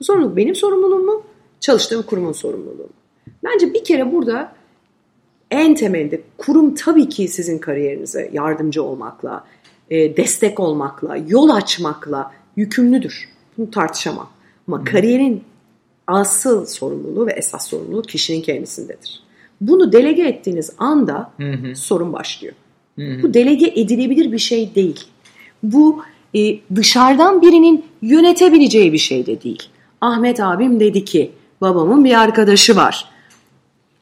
[0.00, 1.22] Bu sorumluluk benim sorumluluğum mu?
[1.60, 2.88] Çalıştığım kurumun sorumluluğu mu?
[3.44, 4.52] Bence bir kere burada
[5.50, 9.44] en temelde kurum tabii ki sizin kariyerinize yardımcı olmakla,
[9.90, 13.28] e, destek olmakla, yol açmakla yükümlüdür.
[13.58, 14.30] Bunu tartışamam.
[14.68, 15.42] Ama kariyerin
[16.06, 19.22] asıl sorumluluğu ve esas sorumluluğu kişinin kendisindedir.
[19.60, 21.76] Bunu delege ettiğiniz anda Hı hı.
[21.76, 22.54] sorun başlıyor.
[22.98, 23.22] Hı hı.
[23.22, 25.04] Bu delege edilebilir bir şey değil.
[25.62, 26.02] Bu
[26.34, 29.62] e, dışarıdan birinin yönetebileceği bir şey de değil.
[30.00, 33.04] Ahmet abim dedi ki babamın bir arkadaşı var.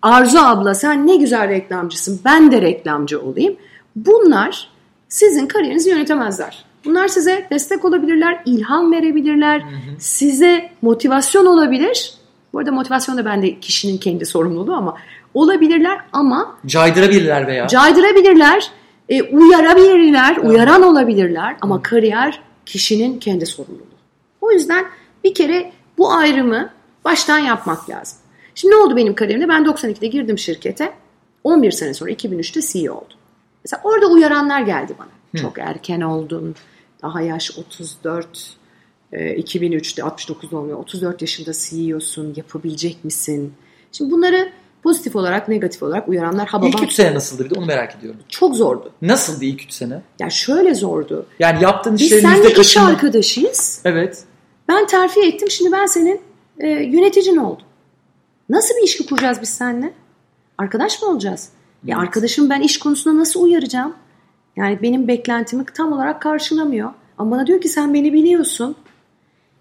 [0.02, 3.56] Arzu abla sen ne güzel reklamcısın ben de reklamcı olayım.
[3.96, 4.68] Bunlar
[5.08, 6.64] sizin kariyerinizi yönetemezler.
[6.84, 9.62] Bunlar size destek olabilirler, ilham verebilirler,
[9.98, 12.14] size motivasyon olabilir.
[12.52, 14.94] Bu arada motivasyon da bende kişinin kendi sorumluluğu ama
[15.34, 17.66] olabilirler ama Caydırabilirler veya.
[17.66, 18.70] caydırabilirler,
[19.08, 23.98] e, uyarabilirler, uyaran olabilirler ama kariyer kişinin kendi sorumluluğu.
[24.40, 24.86] O yüzden
[25.24, 26.70] bir kere bu ayrımı
[27.04, 28.18] baştan yapmak lazım.
[28.54, 29.48] Şimdi ne oldu benim kariyerimde?
[29.48, 30.92] Ben 92'de girdim şirkete.
[31.44, 33.16] 11 sene sonra 2003'te CEO oldum.
[33.64, 35.08] Mesela orada uyaranlar geldi bana.
[35.34, 35.42] Hı.
[35.42, 36.54] Çok erken oldun.
[37.02, 38.56] Daha yaş 34.
[39.12, 40.78] E, 2003'te 69 olmuyor.
[40.78, 42.34] 34 yaşında CEO'sun.
[42.36, 43.54] Yapabilecek misin?
[43.92, 44.52] Şimdi bunları
[44.88, 46.68] pozitif olarak, negatif olarak uyaranlar hababam.
[46.68, 48.20] İlk 3 sene nasıldı bir de onu merak ediyorum.
[48.28, 48.92] Çok zordu.
[49.02, 50.02] Nasıldı ilk 3 sene?
[50.18, 51.26] Ya şöyle zordu.
[51.38, 52.86] Yani yaptığın Biz işlerin seninle iş kaçını...
[52.86, 53.80] arkadaşıyız.
[53.84, 54.24] Evet.
[54.68, 55.50] Ben terfi ettim.
[55.50, 56.20] Şimdi ben senin
[56.58, 57.66] e, yöneticin oldum.
[58.48, 59.92] Nasıl bir ilişki kuracağız biz seninle?
[60.58, 61.48] Arkadaş mı olacağız?
[61.84, 61.90] Evet.
[61.90, 63.94] Ya arkadaşım ben iş konusunda nasıl uyaracağım?
[64.56, 66.90] Yani benim beklentimi tam olarak karşılamıyor.
[67.18, 68.76] Ama bana diyor ki sen beni biliyorsun.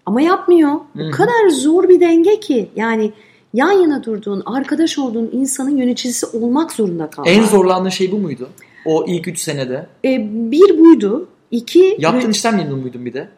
[0.06, 0.70] Ama yapmıyor.
[0.70, 1.08] Hı-hı.
[1.08, 2.70] O kadar zor bir denge ki.
[2.76, 3.12] Yani
[3.54, 7.32] yan yana durduğun, arkadaş olduğun insanın yöneticisi olmak zorunda kalmak.
[7.32, 8.48] En zorlandığın şey bu muydu?
[8.84, 9.86] O ilk 3 senede.
[10.04, 11.28] E, bir buydu.
[11.50, 11.96] İki...
[11.98, 13.28] Yaptığın işten memnun muydun bir de?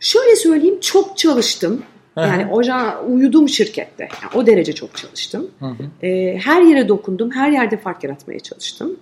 [0.00, 1.82] Şöyle söyleyeyim çok çalıştım.
[2.16, 4.08] Yani oca uyudum şirkette.
[4.22, 5.50] Yani o derece çok çalıştım.
[5.58, 6.06] Hı hı.
[6.06, 7.30] E, her yere dokundum.
[7.30, 8.96] Her yerde fark yaratmaya çalıştım.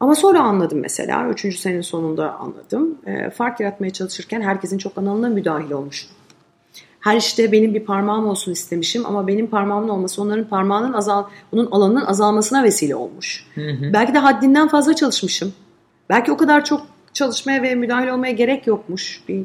[0.00, 1.28] Ama sonra anladım mesela.
[1.28, 2.98] Üçüncü senenin sonunda anladım.
[3.06, 6.06] E, fark yaratmaya çalışırken herkesin çok analına müdahil olmuş.
[7.02, 11.70] Her işte benim bir parmağım olsun istemişim ama benim parmağımın olması onların parmağının azal, bunun
[11.70, 13.46] alanının azalmasına vesile olmuş.
[13.54, 13.92] Hı hı.
[13.92, 15.52] Belki de haddinden fazla çalışmışım.
[16.10, 19.22] Belki o kadar çok çalışmaya ve müdahil olmaya gerek yokmuş.
[19.28, 19.44] Bir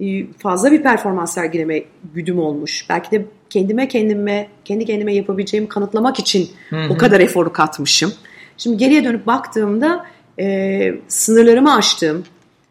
[0.00, 1.82] e, fazla bir performans sergileme
[2.14, 2.86] güdüm olmuş.
[2.88, 6.92] Belki de kendime kendime kendi kendime yapabileceğimi kanıtlamak için hı hı.
[6.92, 8.12] o kadar eforu katmışım.
[8.56, 10.06] Şimdi geriye dönüp baktığımda
[10.38, 12.24] e, sınırlarımı aştığım,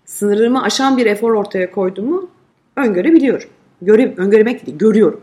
[0.06, 2.30] sınırlarımı aşan bir efor ortaya koyduğumu
[2.76, 3.50] öngörebiliyorum.
[3.86, 5.22] Göre, öngörmek değil, görüyorum.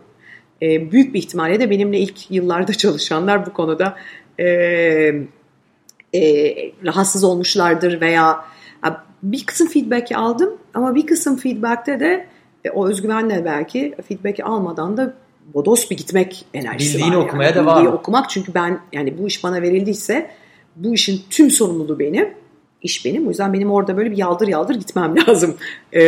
[0.62, 3.96] E, büyük bir ihtimalle de benimle ilk yıllarda çalışanlar bu konuda
[4.38, 4.46] e,
[6.14, 6.22] e,
[6.84, 8.44] rahatsız olmuşlardır veya
[9.22, 12.26] bir kısım feedback'i aldım ama bir kısım feedback'te de
[12.64, 15.14] e, o özgüvenle belki feedback'i almadan da
[15.54, 17.24] bodos bir gitmek enerjisi Bildiğini var.
[17.24, 17.54] okumaya yani.
[17.54, 17.76] devam.
[17.76, 20.30] Bildiği okumak çünkü ben yani bu iş bana verildiyse
[20.76, 22.28] bu işin tüm sorumluluğu benim.
[22.82, 23.26] iş benim.
[23.26, 25.56] O yüzden benim orada böyle bir yaldır yaldır gitmem lazım
[25.92, 26.02] e,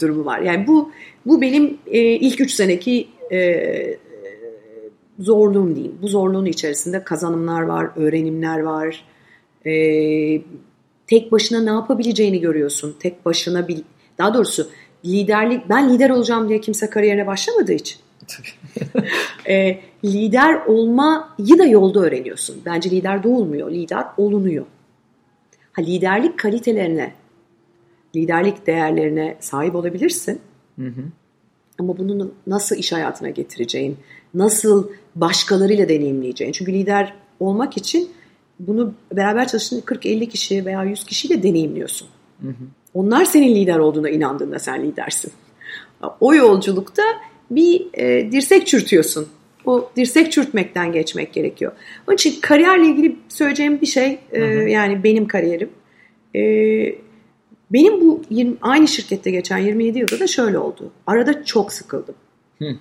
[0.00, 0.38] durumu var.
[0.38, 0.92] Yani bu
[1.28, 3.98] bu benim e, ilk üç seneki e,
[5.18, 5.98] zorluğum diyeyim.
[6.02, 9.04] Bu zorluğun içerisinde kazanımlar var, öğrenimler var.
[9.66, 9.72] E,
[11.06, 12.96] tek başına ne yapabileceğini görüyorsun.
[13.00, 13.82] Tek başına bir
[14.18, 14.68] daha doğrusu
[15.04, 17.98] liderlik ben lider olacağım diye kimse kariyerine başlamadığı için.
[19.48, 22.62] e, lider olmayı da yolda öğreniyorsun.
[22.66, 24.66] Bence lider doğulmuyor, lider olunuyor.
[25.72, 27.12] Ha liderlik kalitelerine,
[28.16, 30.40] liderlik değerlerine sahip olabilirsin.
[30.78, 31.02] Hı hı.
[31.78, 33.96] Ama bunu nasıl iş hayatına getireceğin,
[34.34, 36.52] nasıl başkalarıyla deneyimleyeceğin.
[36.52, 38.10] Çünkü lider olmak için
[38.58, 42.08] bunu beraber çalıştığın 40-50 kişi veya 100 kişiyle deneyimliyorsun.
[42.42, 42.64] Hı hı.
[42.94, 45.32] Onlar senin lider olduğuna inandığında sen lidersin.
[46.20, 47.02] O yolculukta
[47.50, 49.28] bir e, dirsek çürütüyorsun.
[49.64, 51.72] O dirsek çürütmekten geçmek gerekiyor.
[52.08, 54.68] Onun için kariyerle ilgili söyleyeceğim bir şey e, hı hı.
[54.68, 55.70] yani benim kariyerim.
[56.34, 56.40] E,
[57.70, 60.90] benim bu 20, aynı şirkette geçen 27 yılda da şöyle oldu.
[61.06, 62.14] Arada çok sıkıldım.
[62.58, 62.76] Hı.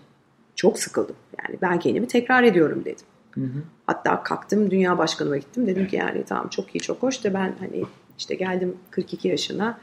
[0.55, 1.15] Çok sıkıldım.
[1.43, 3.05] Yani ben kendimi tekrar ediyorum dedim.
[3.31, 3.63] Hı hı.
[3.85, 5.67] Hatta kalktım dünya başkanıma gittim.
[5.67, 7.83] Dedim ki yani tamam çok iyi çok hoş da ben hani
[8.17, 9.79] işte geldim 42 yaşına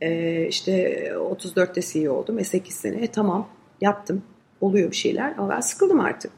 [0.00, 2.38] e, işte 34'te CEO oldum.
[2.38, 3.48] E 8 sene e, tamam
[3.80, 4.22] yaptım
[4.60, 6.32] oluyor bir şeyler ama ben sıkıldım artık.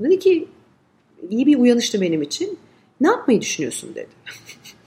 [0.00, 0.48] Dedi ki
[1.30, 2.58] iyi bir uyanıştı benim için.
[3.00, 4.08] Ne yapmayı düşünüyorsun dedi.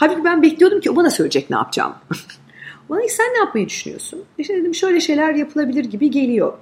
[0.00, 1.94] Halbuki ben bekliyordum ki o bana söyleyecek ne yapacağım.
[2.88, 4.24] bana sen ne yapmayı düşünüyorsun?
[4.38, 6.52] İşte dedim şöyle şeyler yapılabilir gibi geliyor.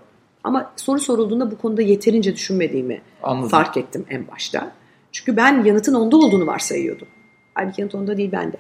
[0.45, 3.49] Ama soru sorulduğunda bu konuda yeterince düşünmediğimi Anladım.
[3.49, 4.73] fark ettim en başta.
[5.13, 7.09] Çünkü ben yanıtın onda olduğunu varsayıyordum.
[7.55, 8.57] Halbuki yanıt onda değil bende.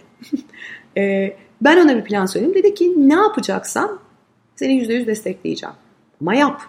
[0.96, 2.54] ee, ben ona bir plan söyledim.
[2.54, 3.98] Dedi ki ne yapacaksan
[4.56, 5.76] seni yüzde yüz destekleyeceğim.
[6.20, 6.62] Ama yap.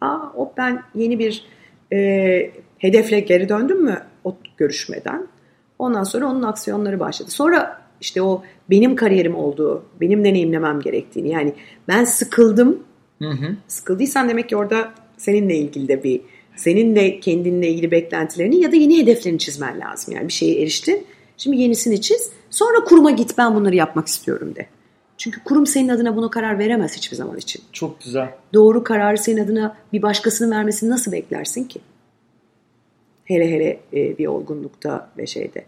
[0.00, 1.44] Aa, o ben yeni bir
[1.92, 5.26] e, hedefle geri döndüm mü o görüşmeden.
[5.78, 7.30] Ondan sonra onun aksiyonları başladı.
[7.30, 11.28] Sonra işte o benim kariyerim olduğu, benim deneyimlemem gerektiğini.
[11.30, 11.54] Yani
[11.88, 12.82] ben sıkıldım
[13.22, 13.56] Hı hı.
[13.68, 16.20] Sıkıldıysan demek ki orada seninle ilgili de bir
[16.56, 20.14] senin de kendinle ilgili beklentilerini ya da yeni hedeflerini çizmen lazım.
[20.14, 21.06] Yani bir şeye eriştin.
[21.36, 22.30] Şimdi yenisini çiz.
[22.50, 24.66] Sonra kuruma git ben bunları yapmak istiyorum de.
[25.18, 27.62] Çünkü kurum senin adına bunu karar veremez hiçbir zaman için.
[27.72, 28.34] Çok güzel.
[28.54, 31.80] Doğru kararı senin adına bir başkasının vermesini nasıl beklersin ki?
[33.26, 35.64] Hele hele e, bir olgunlukta ve şeyde.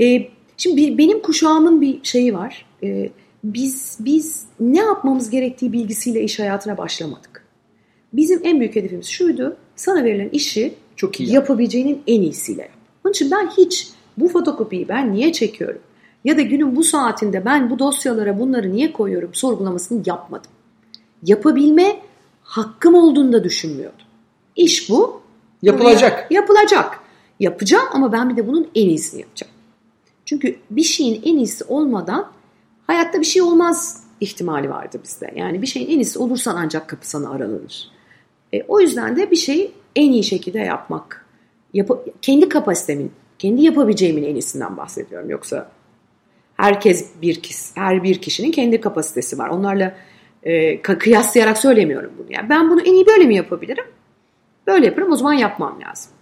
[0.00, 2.66] E, şimdi benim kuşağımın bir şeyi var.
[2.82, 3.10] E,
[3.44, 7.44] biz biz ne yapmamız gerektiği bilgisiyle iş hayatına başlamadık.
[8.12, 9.56] Bizim en büyük hedefimiz şuydu.
[9.76, 12.70] Sana verilen işi çok iyi yapabileceğinin en iyisiyle yap.
[13.04, 15.80] Onun için ben hiç bu fotokopiyi ben niye çekiyorum?
[16.24, 20.50] Ya da günün bu saatinde ben bu dosyalara bunları niye koyuyorum sorgulamasını yapmadım.
[21.22, 22.00] Yapabilme
[22.42, 24.06] hakkım olduğunu da düşünmüyordum.
[24.56, 25.22] İş bu.
[25.62, 26.26] Yapılacak.
[26.30, 27.00] Yapılacak.
[27.40, 29.52] Yapacağım ama ben bir de bunun en iyisini yapacağım.
[30.24, 32.32] Çünkü bir şeyin en iyisi olmadan
[32.88, 35.32] Hayatta bir şey olmaz ihtimali vardı bizde.
[35.36, 37.90] Yani bir şeyin en iyisi olursan ancak kapı sana aranır.
[38.52, 41.26] E, o yüzden de bir şeyi en iyi şekilde yapmak.
[41.74, 41.90] Yap
[42.22, 45.30] kendi kapasitemin, kendi yapabileceğimin en iyisinden bahsediyorum.
[45.30, 45.70] Yoksa
[46.56, 49.48] herkes bir kişi, her bir kişinin kendi kapasitesi var.
[49.48, 49.96] Onlarla
[50.42, 52.26] e, kıyaslayarak söylemiyorum bunu.
[52.30, 53.84] Yani ben bunu en iyi böyle mi yapabilirim?
[54.68, 56.12] Böyle yaparım o zaman yapmam lazım.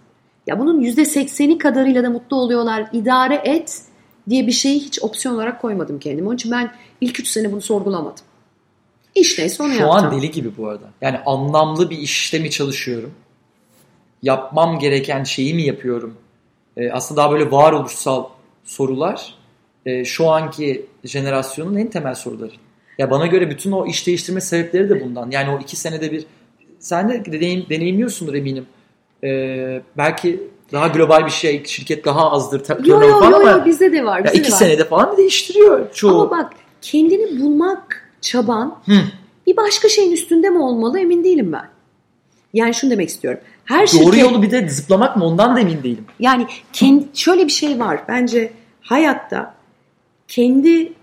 [0.47, 2.89] Ya bunun yüzde sekseni kadarıyla da mutlu oluyorlar.
[2.93, 3.81] İdare et
[4.29, 6.27] diye bir şeyi hiç opsiyon olarak koymadım kendime.
[6.27, 8.25] Onun için ben ilk üç sene bunu sorgulamadım.
[9.15, 10.13] İş neyse onu Şu yapacağım.
[10.13, 10.85] an deli gibi bu arada.
[11.01, 13.11] Yani anlamlı bir işte mi çalışıyorum?
[14.23, 16.17] Yapmam gereken şeyi mi yapıyorum?
[16.77, 18.25] Ee, aslında daha böyle varoluşsal
[18.65, 19.35] sorular
[19.85, 22.51] e, şu anki jenerasyonun en temel soruları.
[22.97, 25.31] Ya bana göre bütün o iş değiştirme sebepleri de bundan.
[25.31, 26.25] Yani o iki senede bir
[26.79, 28.65] sen de deneyim, deneyimliyorsundur eminim.
[29.23, 33.91] Ee, belki daha global bir şey, şirket daha azdır turnover falan yo, ama yo bizde
[33.91, 34.17] de var.
[34.17, 34.57] ya Bizde iki de var.
[34.57, 36.21] senede falan değiştiriyor çoğu.
[36.21, 38.93] Ama bak kendini bulmak çaban Hı.
[39.47, 41.69] bir başka şeyin üstünde mi olmalı emin değilim ben.
[42.53, 43.39] Yani şunu demek istiyorum.
[43.65, 46.05] Her Doğru şirket, yolu bir de zıplamak mı ondan da emin değilim.
[46.19, 47.99] Yani kendi, şöyle bir şey var.
[48.07, 49.55] Bence hayatta
[50.27, 50.93] kendi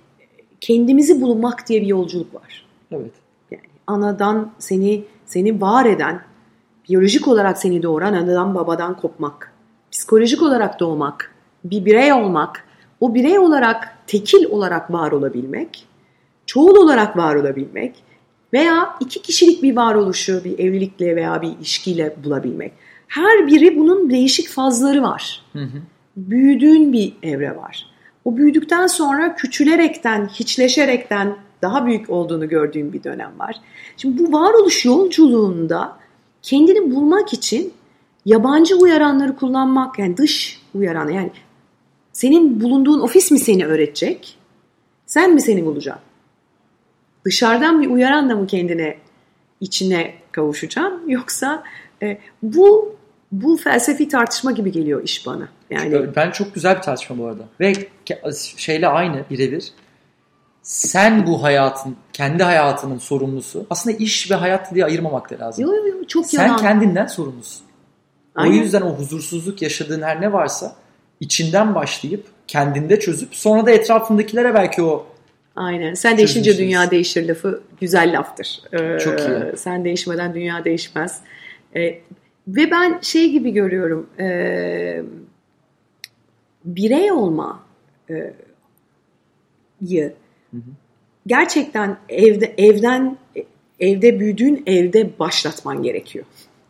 [0.60, 2.66] kendimizi bulmak diye bir yolculuk var.
[2.92, 3.12] Evet.
[3.50, 6.20] Yani anadan seni seni var eden,
[6.88, 9.52] biyolojik olarak seni doğuran anadan babadan kopmak,
[9.92, 11.34] psikolojik olarak doğmak,
[11.64, 12.64] bir birey olmak,
[13.00, 15.86] o birey olarak tekil olarak var olabilmek,
[16.46, 18.04] çoğul olarak var olabilmek
[18.52, 22.72] veya iki kişilik bir varoluşu bir evlilikle veya bir ilişkiyle bulabilmek.
[23.08, 25.42] Her biri bunun değişik fazları var.
[25.52, 25.78] Hı hı.
[26.16, 27.86] Büyüdüğün bir evre var.
[28.24, 33.56] O büyüdükten sonra küçülerekten, hiçleşerekten daha büyük olduğunu gördüğüm bir dönem var.
[33.96, 35.98] Şimdi bu varoluş yolculuğunda
[36.42, 37.72] kendini bulmak için
[38.24, 41.30] yabancı uyaranları kullanmak, yani dış uyaran, yani
[42.12, 44.38] senin bulunduğun ofis mi seni öğretecek?
[45.06, 46.02] Sen mi seni bulacaksın?
[47.24, 48.96] Dışarıdan bir uyaranla mı kendine
[49.60, 51.08] içine kavuşacaksın?
[51.08, 51.64] Yoksa
[52.02, 52.96] e, bu
[53.32, 55.48] bu felsefi tartışma gibi geliyor iş bana.
[55.70, 57.48] Yani Ben çok güzel bir tartışma bu arada.
[57.60, 57.72] Ve
[58.56, 59.72] şeyle aynı birebir.
[60.64, 63.66] Sen bu hayatın, kendi hayatının sorumlusu.
[63.70, 65.64] Aslında iş ve hayat diye ayırmamak da lazım.
[65.64, 66.56] yo, yo, yo, çok Sen yalan.
[66.60, 67.66] kendinden sorumlusun.
[68.34, 68.52] Aynen.
[68.52, 70.76] O yüzden o huzursuzluk yaşadığın her ne varsa
[71.20, 75.06] içinden başlayıp kendinde çözüp sonra da etrafındakilere belki o
[75.56, 75.94] Aynen.
[75.94, 78.60] Sen değişince dünya değişir lafı güzel laftır.
[78.72, 79.56] Ee, Çok iyi.
[79.56, 81.20] Sen değişmeden dünya değişmez.
[81.76, 81.80] Ee,
[82.48, 84.06] ve ben şey gibi görüyorum.
[84.20, 85.02] E,
[86.64, 87.62] birey olma
[88.10, 88.34] e,
[89.80, 90.14] yı
[91.26, 93.16] gerçekten evde evden
[93.80, 96.24] evde büyüdüğün evde başlatman gerekiyor.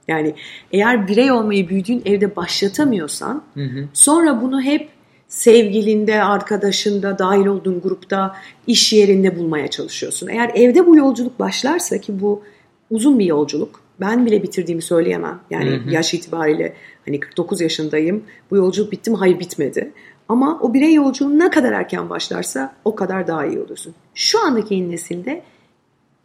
[0.08, 0.34] Yani
[0.72, 3.88] eğer birey olmayı büyüdüğün evde başlatamıyorsan Hı hı.
[3.92, 4.88] Sonra bunu hep
[5.28, 10.28] sevgilinde, arkadaşında, dahil olduğun grupta, iş yerinde bulmaya çalışıyorsun.
[10.28, 12.42] Eğer evde bu yolculuk başlarsa ki bu
[12.90, 13.80] uzun bir yolculuk.
[14.00, 15.40] Ben bile bitirdiğimi söyleyemem.
[15.50, 15.90] Yani Hı hı.
[15.90, 18.24] yaş itibariyle hani 49 yaşındayım.
[18.50, 19.16] Bu yolculuk bitti mi?
[19.16, 19.92] Hayır bitmedi.
[20.28, 23.94] Ama o birey yolculuğu ne kadar erken başlarsa o kadar daha iyi olursun.
[24.14, 25.42] Şu andaki yeni nesilde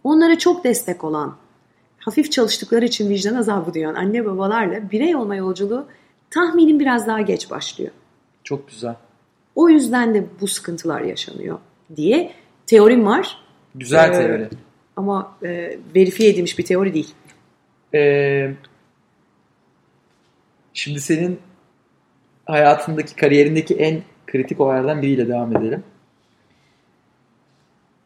[0.04, 1.36] onlara çok destek olan,
[2.00, 5.86] hafif çalıştıkları için vicdan azabı duyan anne babalarla birey olma yolculuğu
[6.30, 7.92] tahminim biraz daha geç başlıyor.
[8.44, 8.96] Çok güzel.
[9.56, 11.60] O yüzden de bu sıkıntılar yaşanıyor
[11.96, 12.32] diye
[12.66, 13.38] teorim var.
[13.76, 14.50] Güzel Ee, teori.
[14.96, 17.14] Ama e, verifiye edilmiş bir teori değil.
[17.94, 18.54] Ee,
[20.74, 21.40] şimdi senin
[22.50, 25.84] hayatındaki, kariyerindeki en kritik olaylardan biriyle devam edelim.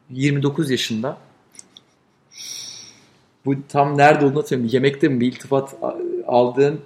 [0.10, 1.18] 29 yaşında.
[3.46, 4.76] Bu tam nerede olduğunu hatırlamıyorum.
[4.76, 5.76] Yemekte mi bir iltifat
[6.28, 6.80] aldığın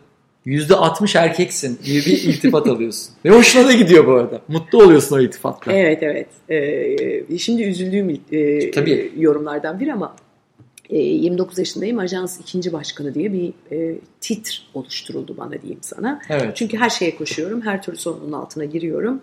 [0.46, 3.14] %60 erkeksin gibi bir iltifat alıyorsun.
[3.26, 4.42] Ve hoşuna da gidiyor bu arada.
[4.48, 5.74] Mutlu oluyorsun o iltifatla.
[5.74, 6.28] Evet evet.
[6.50, 9.12] Ee, şimdi üzüldüğüm e, Tabii.
[9.18, 10.16] yorumlardan bir ama
[10.96, 12.00] 29 yaşındayım.
[12.00, 16.22] Ajans ikinci başkanı diye bir e, titr oluşturuldu bana diyeyim sana.
[16.30, 16.56] Evet.
[16.56, 17.62] Çünkü her şeye koşuyorum.
[17.62, 19.22] Her türlü sorunun altına giriyorum.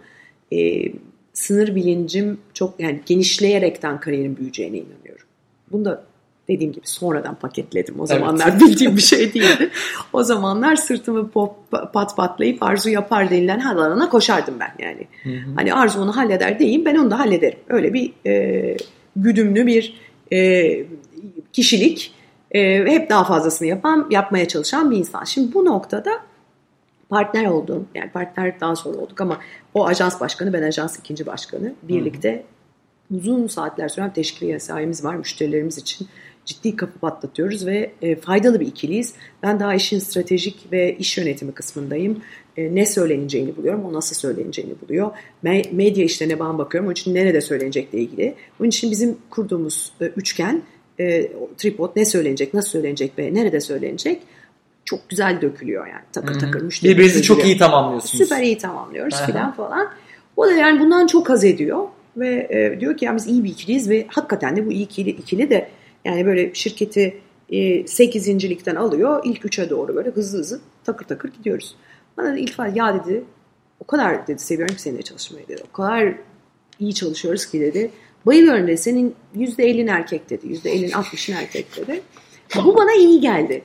[0.53, 0.85] E,
[1.33, 5.27] sınır bilincim çok yani genişleyerekten kariyerin büyüyeceğine inanıyorum.
[5.73, 6.05] Bunu da
[6.49, 8.01] dediğim gibi sonradan paketledim.
[8.01, 9.71] O zamanlar bildiğim bir şey değildi.
[10.13, 11.57] O zamanlar sırtımı pop,
[11.93, 15.07] pat patlayıp arzu yapar denilen alana koşardım ben yani.
[15.23, 15.55] Hı hı.
[15.57, 17.59] Hani arzu onu halleder diyeyim ben onu da hallederim.
[17.69, 18.77] Öyle bir e,
[19.17, 20.01] güdümlü bir
[20.33, 20.87] e,
[21.55, 22.15] kişilik
[22.51, 25.25] e, hep daha fazlasını yapan, yapmaya çalışan bir insan.
[25.25, 26.11] Şimdi bu noktada
[27.09, 27.89] partner oldum.
[27.95, 29.41] Yani partner daha sonra olduk ama
[29.75, 31.73] o ajans başkanı ben ajans ikinci başkanı.
[31.83, 32.45] Birlikte
[33.17, 36.09] uzun saatler süren teşkil mesaimiz var müşterilerimiz için.
[36.45, 39.15] ciddi kapı patlatıyoruz ve e, faydalı bir ikiliyiz.
[39.43, 42.23] Ben daha işin stratejik ve iş yönetimi kısmındayım.
[42.57, 45.11] E, ne söyleneceğini buluyorum, o nasıl söyleneceğini buluyor.
[45.45, 48.35] Me- medya işlerine ben bakıyorum, onun için nerede söylenecekle ilgili.
[48.61, 50.63] Onun için bizim kurduğumuz e, üçgen,
[51.01, 54.23] e, tripod ne söylenecek, nasıl söylenecek ve nerede söylenecek
[54.85, 56.93] çok güzel dökülüyor yani takır takır müşteri.
[56.93, 58.25] Birbirinizi çok iyi tamamlıyorsunuz.
[58.25, 59.89] Süper iyi tamamlıyoruz filan falan.
[60.37, 63.51] O da yani bundan çok haz ediyor ve e, diyor ki ya biz iyi bir
[63.51, 65.69] ikiliyiz ve hakikaten de bu iyi ikili, ikili de
[66.05, 68.45] yani böyle şirketi e, 8.
[68.45, 71.77] ligden alıyor ilk 3'e doğru böyle hızlı hızlı takır takır gidiyoruz.
[72.17, 73.25] Bana da ilk ya dedi
[73.81, 75.63] o kadar dedi seviyorum ki seninle çalışmayı dedi.
[75.71, 76.15] O kadar
[76.81, 77.91] iyi çalışıyoruz ki dedi.
[78.27, 78.79] Bayılıyorum dedi.
[78.79, 80.47] Senin %50'in erkek dedi.
[80.47, 82.03] %50'in 60'ın erkek dedi.
[82.65, 83.65] Bu bana iyi geldi.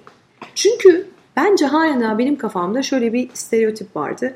[0.56, 4.36] Çünkü bence hala benim kafamda şöyle bir stereotip vardı.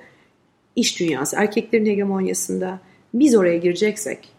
[0.76, 2.80] İş dünyası, erkeklerin hegemonyasında
[3.14, 4.30] biz oraya gireceksek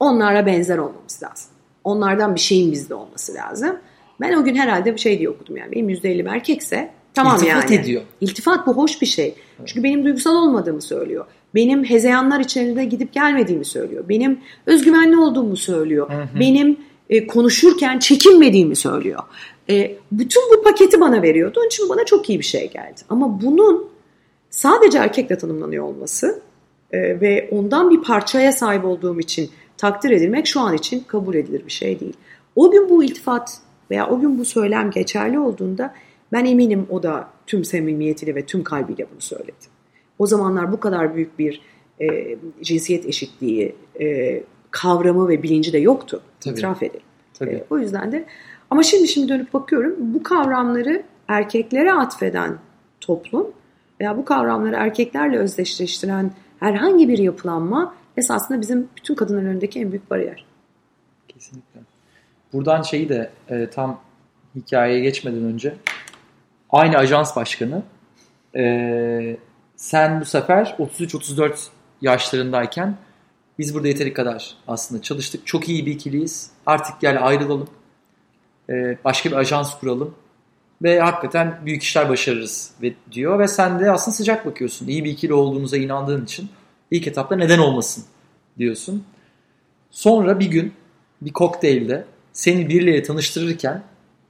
[0.00, 1.50] onlara benzer olmamız lazım.
[1.84, 3.76] Onlardan bir şeyin bizde olması lazım.
[4.20, 5.72] Ben o gün herhalde bir şey diye okudum yani.
[5.72, 7.80] Benim %50'm erkekse tamam İltifat yani.
[7.80, 8.02] ediyor.
[8.20, 9.34] İltifat bu hoş bir şey.
[9.66, 11.26] Çünkü benim duygusal olmadığımı söylüyor.
[11.54, 14.04] Benim hezeyanlar içerisinde gidip gelmediğimi söylüyor.
[14.08, 16.10] Benim özgüvenli olduğumu söylüyor.
[16.40, 16.76] Benim
[17.10, 19.22] e, konuşurken çekinmediğimi söylüyor.
[19.70, 21.58] E, bütün bu paketi bana veriyordu.
[21.58, 23.00] Onun için bana çok iyi bir şey geldi.
[23.08, 23.88] Ama bunun
[24.50, 26.42] sadece erkekle tanımlanıyor olması
[26.90, 31.66] e, ve ondan bir parçaya sahip olduğum için takdir edilmek şu an için kabul edilir
[31.66, 32.14] bir şey değil.
[32.56, 33.58] O gün bu iltifat
[33.90, 35.94] veya o gün bu söylem geçerli olduğunda
[36.32, 39.79] ben eminim o da tüm samimiyetiyle ve tüm kalbiyle bunu söyledi.
[40.20, 41.60] O zamanlar bu kadar büyük bir
[42.00, 46.22] e, cinsiyet eşitliği e, kavramı ve bilinci de yoktu.
[46.40, 46.54] Tabii.
[46.54, 47.06] İtiraf edelim.
[47.34, 47.50] Tabii.
[47.50, 48.24] E, o yüzden de
[48.70, 52.58] ama şimdi şimdi dönüp bakıyorum bu kavramları erkeklere atfeden
[53.00, 53.46] toplum
[54.00, 60.10] veya bu kavramları erkeklerle özdeşleştiren herhangi bir yapılanma esasında bizim bütün kadınların önündeki en büyük
[60.10, 60.44] bariyer.
[61.28, 61.80] Kesinlikle.
[62.52, 64.00] Buradan şeyi de e, tam
[64.54, 65.74] hikayeye geçmeden önce
[66.70, 67.82] aynı ajans başkanı
[68.56, 69.36] e,
[69.80, 71.66] sen bu sefer 33-34
[72.00, 72.96] yaşlarındayken
[73.58, 75.46] biz burada yeteri kadar aslında çalıştık.
[75.46, 76.50] Çok iyi bir ikiliyiz.
[76.66, 77.68] Artık gel ayrılalım.
[78.70, 80.14] E, başka bir ajans kuralım.
[80.82, 82.72] Ve hakikaten büyük işler başarırız
[83.12, 83.38] diyor.
[83.38, 84.88] Ve sen de aslında sıcak bakıyorsun.
[84.88, 86.48] İyi bir ikili olduğunuza inandığın için
[86.90, 88.04] ilk etapta neden olmasın
[88.58, 89.04] diyorsun.
[89.90, 90.72] Sonra bir gün
[91.22, 93.82] bir kokteylde seni birileriyle tanıştırırken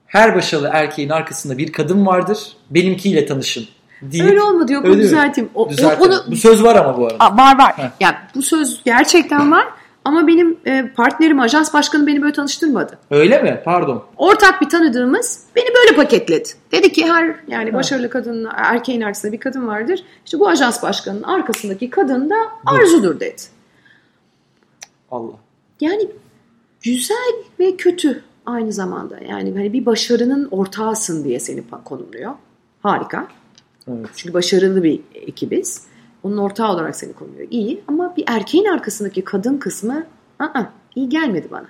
[0.06, 2.56] her başarılı erkeğin arkasında bir kadın vardır.
[2.70, 3.68] Benimkiyle tanışın.
[4.02, 4.82] Deyip, Öyle olma diyor.
[4.82, 5.04] Bunu Öyle mi?
[5.04, 5.50] düzelteyim.
[5.54, 6.12] O, Düzeltelim.
[6.12, 7.16] onu, Bu söz var ama bu arada.
[7.24, 7.72] Aa, var var.
[7.78, 7.90] Heh.
[8.00, 9.66] Yani bu söz gerçekten var.
[10.04, 12.98] Ama benim e, partnerim, ajans başkanı beni böyle tanıştırmadı.
[13.10, 13.62] Öyle mi?
[13.64, 14.04] Pardon.
[14.16, 16.48] Ortak bir tanıdığımız beni böyle paketledi.
[16.72, 20.00] Dedi ki her yani başarılı kadın, erkeğin arkasında bir kadın vardır.
[20.24, 22.36] İşte bu ajans başkanının arkasındaki kadın da
[22.66, 23.42] Arzu'dur dedi.
[25.10, 25.32] Allah.
[25.80, 26.06] Yani
[26.82, 29.18] güzel ve kötü aynı zamanda.
[29.28, 32.32] Yani hani bir başarının ortağısın diye seni konumluyor.
[32.82, 33.26] Harika.
[33.88, 34.06] Evet.
[34.16, 35.86] Çünkü başarılı bir ekibiz.
[36.22, 37.48] Onun ortağı olarak seni konuluyor.
[37.50, 40.06] İyi ama bir erkeğin arkasındaki kadın kısmı
[40.38, 40.62] aa,
[40.94, 41.66] iyi gelmedi bana.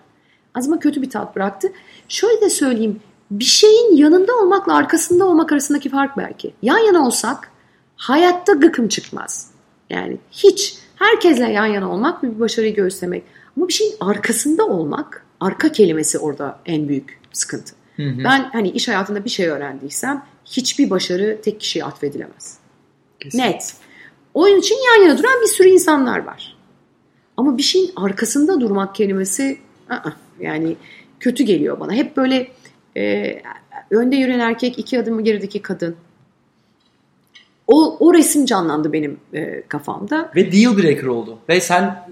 [0.54, 1.72] Azıma kötü bir tat bıraktı.
[2.08, 3.00] Şöyle de söyleyeyim.
[3.30, 6.54] Bir şeyin yanında olmakla arkasında olmak arasındaki fark belki.
[6.62, 7.50] Yan yana olsak
[7.96, 9.50] hayatta gıkım çıkmaz.
[9.90, 13.24] Yani hiç herkesle yan yana olmak bir başarıyı göstermek.
[13.56, 17.74] Ama bir şeyin arkasında olmak, arka kelimesi orada en büyük sıkıntı.
[17.96, 18.24] Hı hı.
[18.24, 22.58] Ben hani iş hayatında bir şey öğrendiysem hiçbir başarı tek kişiye atfedilemez.
[23.20, 23.50] Kesinlikle.
[23.50, 23.74] Net.
[24.34, 26.56] Oyun için yan yana duran bir sürü insanlar var.
[27.36, 29.58] Ama bir şeyin arkasında durmak kelimesi
[29.90, 30.76] ı-ı, yani
[31.20, 31.92] kötü geliyor bana.
[31.92, 32.50] Hep böyle
[32.96, 33.42] e,
[33.90, 35.96] önde yürüyen erkek iki adım gerideki kadın.
[37.66, 40.30] O, o resim canlandı benim e, kafamda.
[40.36, 41.38] Ve deal breaker oldu.
[41.48, 42.08] Ve sen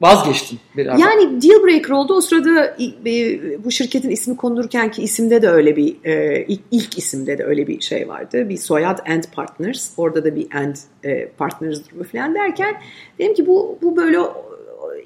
[0.00, 0.58] vazgeçtin.
[0.76, 0.98] Beraber.
[0.98, 2.14] Yani deal breaker oldu.
[2.14, 7.38] O sırada e, bu şirketin ismi konulurken ki isimde de öyle bir e, ilk, isimde
[7.38, 8.48] de öyle bir şey vardı.
[8.48, 9.90] Bir soyad and partners.
[9.96, 12.74] Orada da bir and e, partners durumu falan derken
[13.18, 14.18] dedim ki bu bu böyle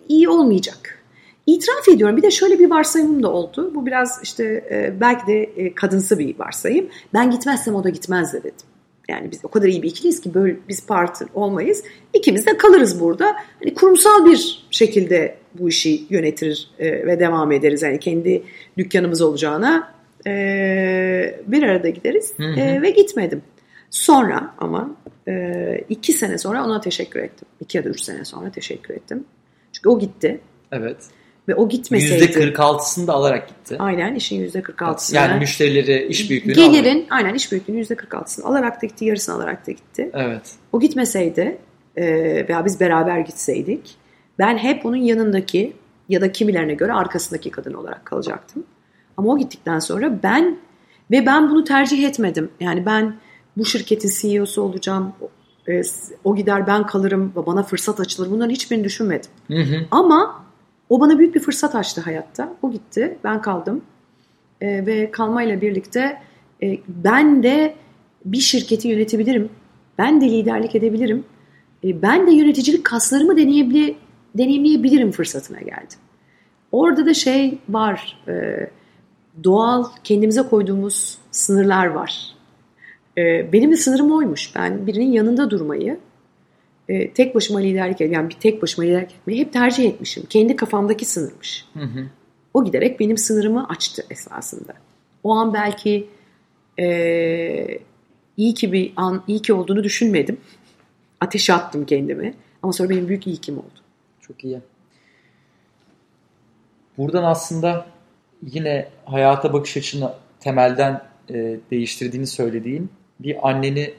[0.08, 0.98] iyi olmayacak.
[1.46, 2.16] İtiraf ediyorum.
[2.16, 3.72] Bir de şöyle bir varsayımım da oldu.
[3.74, 4.64] Bu biraz işte
[5.00, 6.88] belki de kadınsı bir varsayım.
[7.14, 8.66] Ben gitmezsem o da gitmez de dedim.
[9.08, 11.84] Yani biz o kadar iyi bir ikiliyiz ki böyle biz partner olmayız.
[12.14, 13.36] İkimiz de kalırız burada.
[13.60, 17.82] Hani kurumsal bir şekilde bu işi yönetir e, ve devam ederiz.
[17.82, 18.42] Yani kendi
[18.78, 19.92] dükkanımız olacağına
[20.26, 20.32] e,
[21.46, 22.60] bir arada gideriz Hı hı.
[22.60, 23.42] E, ve gitmedim.
[23.90, 24.96] Sonra ama
[25.28, 27.48] e, iki sene sonra ona teşekkür ettim.
[27.60, 29.24] İki ya da üç sene sonra teşekkür ettim.
[29.72, 30.40] Çünkü o gitti
[30.72, 30.96] Evet.
[31.48, 32.24] Ve o gitmeseydi.
[32.24, 33.76] %46'sını da alarak gitti.
[33.78, 35.16] Aynen işin yüzde 46'sını.
[35.16, 36.72] Yani müşterileri, iş büyüklüğünü alarak.
[36.72, 40.10] Gelirin aynen iş büyüklüğünün yüzde 46'sını alarak da gitti, yarısını alarak da gitti.
[40.14, 40.52] Evet.
[40.72, 41.58] O gitmeseydi
[41.96, 42.04] e,
[42.48, 43.96] veya biz beraber gitseydik
[44.38, 45.72] ben hep onun yanındaki
[46.08, 48.64] ya da kimilerine göre arkasındaki kadın olarak kalacaktım.
[49.16, 50.58] Ama o gittikten sonra ben
[51.10, 52.50] ve ben bunu tercih etmedim.
[52.60, 53.16] Yani ben
[53.56, 55.12] bu şirketin CEO'su olacağım.
[55.68, 55.82] E,
[56.24, 58.30] o gider ben kalırım ve bana fırsat açılır.
[58.30, 59.30] Bunların hiçbirini düşünmedim.
[59.48, 59.86] Hı hı.
[59.90, 60.44] Ama
[60.92, 62.52] o bana büyük bir fırsat açtı hayatta.
[62.62, 63.18] O gitti.
[63.24, 63.84] Ben kaldım.
[64.60, 66.18] E, ve kalmayla birlikte
[66.62, 67.74] e, ben de
[68.24, 69.48] bir şirketi yönetebilirim.
[69.98, 71.24] Ben de liderlik edebilirim.
[71.84, 73.96] E, ben de yöneticilik kaslarımı deneyimli,
[74.34, 75.98] deneyimleyebilirim fırsatına geldim.
[76.72, 78.18] Orada da şey var.
[78.28, 78.32] E,
[79.44, 82.34] doğal kendimize koyduğumuz sınırlar var.
[83.18, 84.56] E, benim de sınırım oymuş.
[84.56, 85.98] Ben birinin yanında durmayı,
[86.88, 90.26] e, tek başıma liderlik yani bir tek başıma liderlik etmeyi hep tercih etmişim.
[90.26, 91.64] Kendi kafamdaki sınırmış.
[91.74, 92.06] Hı hı.
[92.54, 94.72] O giderek benim sınırımı açtı esasında.
[95.24, 96.08] O an belki
[96.78, 97.78] e,
[98.36, 100.36] iyi ki bir an, iyi ki olduğunu düşünmedim.
[101.20, 102.34] Ateşe attım kendimi.
[102.62, 103.80] Ama sonra benim büyük ilkim oldu.
[104.20, 104.60] Çok iyi.
[106.98, 107.86] Buradan aslında
[108.42, 113.94] yine hayata bakış açını temelden e, değiştirdiğini söylediğin bir anneni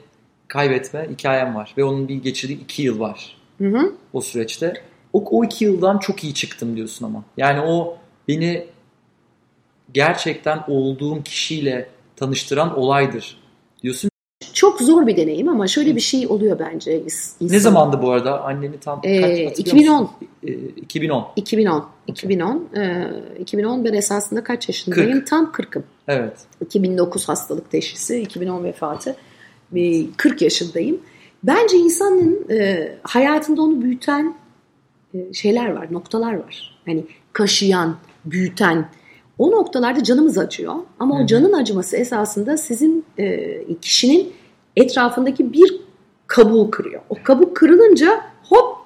[0.48, 1.74] kaybetme hikayem var.
[1.78, 3.36] Ve onun bir geçirdiği iki yıl var.
[3.58, 3.92] Hı hı.
[4.12, 4.72] O süreçte.
[5.12, 7.24] O, o iki yıldan çok iyi çıktım diyorsun ama.
[7.36, 7.96] Yani o
[8.28, 8.66] beni
[9.92, 13.36] gerçekten olduğum kişiyle tanıştıran olaydır
[13.82, 14.10] diyorsun.
[14.52, 17.00] Çok zor bir deneyim ama şöyle bir şey oluyor bence.
[17.00, 17.48] İnsan...
[17.48, 18.42] Ne zamandı bu arada?
[18.42, 20.10] Anneni tam ee, 2010.
[20.42, 21.26] Ee, 2010.
[21.36, 21.86] 2010.
[22.06, 22.68] 2010.
[22.76, 25.12] Ee, 2010 ben esasında kaç yaşındayım?
[25.12, 25.26] 40.
[25.26, 25.82] Tam 40'ım.
[26.08, 26.36] Evet.
[26.60, 29.16] 2009 hastalık teşhisi, 2010 vefatı.
[30.16, 31.00] 40 yaşındayım.
[31.42, 34.34] Bence insanın e, hayatında onu büyüten
[35.14, 36.80] e, şeyler var, noktalar var.
[36.86, 38.88] Hani kaşıyan, büyüten,
[39.38, 40.74] o noktalarda canımız acıyor.
[40.98, 41.24] Ama Hı-hı.
[41.24, 44.32] o canın acıması esasında sizin e, kişinin
[44.76, 45.80] etrafındaki bir
[46.26, 47.02] kabuğu kırıyor.
[47.08, 48.76] O kabuk kırılınca hop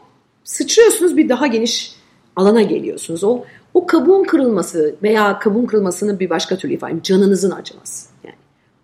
[0.45, 1.95] sıçrıyorsunuz bir daha geniş
[2.37, 3.25] alana geliyorsunuz.
[3.25, 8.09] O o kabuğun kırılması veya kabuğun kırılmasını bir başka türlü ifade canınızın acıması.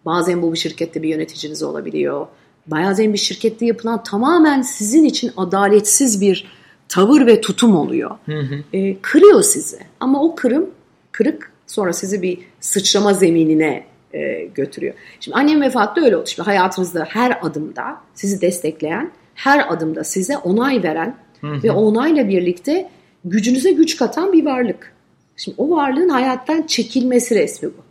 [0.05, 2.26] Bazen bu bir şirkette bir yöneticiniz olabiliyor.
[2.66, 6.46] Bazen bir şirkette yapılan tamamen sizin için adaletsiz bir
[6.88, 8.11] tavır ve tutum oluyor.
[8.26, 8.76] Hı hı.
[8.76, 9.78] E, kırıyor sizi.
[10.00, 10.70] Ama o kırım,
[11.12, 13.84] kırık sonra sizi bir sıçrama zeminine
[14.14, 14.94] e, götürüyor.
[15.20, 16.26] Şimdi annem vefatı öyle oldu.
[16.26, 21.62] Şimdi hayatınızda her adımda sizi destekleyen, her adımda size onay veren hı hı.
[21.62, 22.90] ve onayla birlikte
[23.24, 24.94] gücünüze güç katan bir varlık.
[25.36, 27.82] Şimdi o varlığın hayattan çekilmesi resmi bu.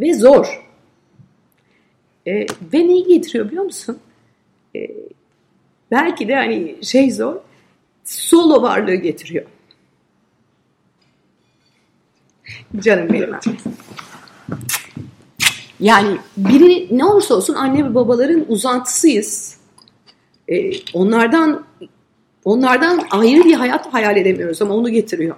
[0.00, 0.66] Ve zor.
[2.26, 3.98] E, ve neyi getiriyor biliyor musun?
[4.76, 4.90] E,
[5.90, 7.36] belki de hani şey zor,
[8.04, 9.46] solo varlığı getiriyor.
[12.78, 13.30] Canım benim.
[15.80, 19.56] Yani biri ne olursa olsun anne ve babaların uzantısıyız.
[20.48, 21.64] Ee, onlardan
[22.44, 25.36] onlardan ayrı bir hayat hayal edemiyoruz ama onu getiriyor.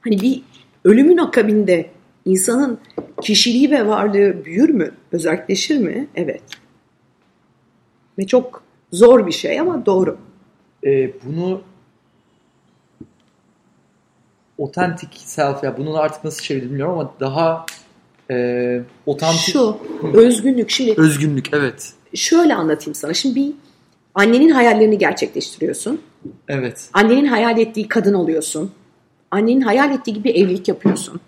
[0.00, 0.42] Hani bir
[0.84, 1.90] ölümün akabinde
[2.24, 2.78] insanın
[3.22, 4.90] kişiliği ve varlığı büyür mü?
[5.12, 6.06] Özelleşir mi?
[6.14, 6.42] Evet.
[8.18, 8.62] Ve çok
[8.92, 10.18] zor bir şey ama doğru.
[10.84, 11.62] Ee, bunu
[14.58, 17.66] otentik self ya bunun artık nasıl çevirir bilmiyorum ama daha
[18.30, 19.52] e, otantik.
[19.52, 19.78] Şu
[20.14, 21.00] özgünlük şimdi.
[21.00, 21.92] Özgünlük evet.
[22.14, 23.14] Şöyle anlatayım sana.
[23.14, 23.52] Şimdi bir
[24.14, 26.00] annenin hayallerini gerçekleştiriyorsun.
[26.48, 26.90] Evet.
[26.92, 28.70] Annenin hayal ettiği kadın oluyorsun.
[29.30, 31.20] Annenin hayal ettiği gibi evlilik yapıyorsun.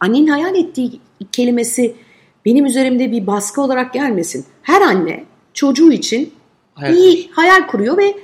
[0.00, 1.00] Annenin hayal ettiği
[1.32, 1.94] kelimesi
[2.44, 4.44] benim üzerimde bir baskı olarak gelmesin.
[4.62, 5.24] Her anne
[5.54, 6.32] çocuğu için
[6.74, 6.94] hayal.
[6.94, 8.14] iyi hayal kuruyor ve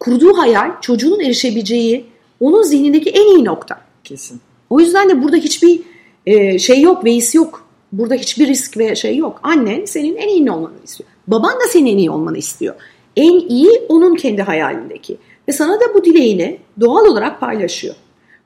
[0.00, 2.06] kurduğu hayal çocuğun erişebileceği
[2.40, 3.80] onun zihnindeki en iyi nokta.
[4.04, 4.40] Kesin.
[4.70, 5.80] O yüzden de burada hiçbir
[6.26, 7.68] e, şey yok, veis yok.
[7.92, 9.40] Burada hiçbir risk ve şey yok.
[9.42, 11.10] Annen senin en iyi olmanı istiyor.
[11.26, 12.74] Baban da senin en iyi olmanı istiyor.
[13.16, 15.16] En iyi onun kendi hayalindeki.
[15.48, 17.94] Ve sana da bu dileğini doğal olarak paylaşıyor.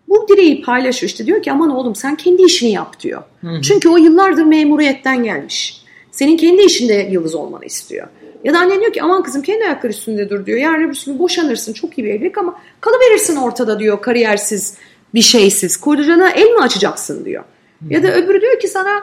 [0.08, 3.22] Bu dileği paylaşıyor işte diyor ki aman oğlum sen kendi işini yap diyor.
[3.40, 3.62] Hı hı.
[3.62, 5.82] Çünkü o yıllardır memuriyetten gelmiş.
[6.10, 8.06] Senin kendi işinde yıldız olmanı istiyor.
[8.44, 10.58] Ya da annen diyor ki aman kızım kendi ayakları üstünde dur diyor.
[10.58, 14.74] Yarın bir gün boşanırsın çok iyi bir evlilik ama kalıverirsin ortada diyor kariyersiz
[15.14, 15.76] bir şeysiz.
[15.76, 17.44] Kocana el mi açacaksın diyor.
[17.90, 19.02] Ya da öbürü diyor ki sana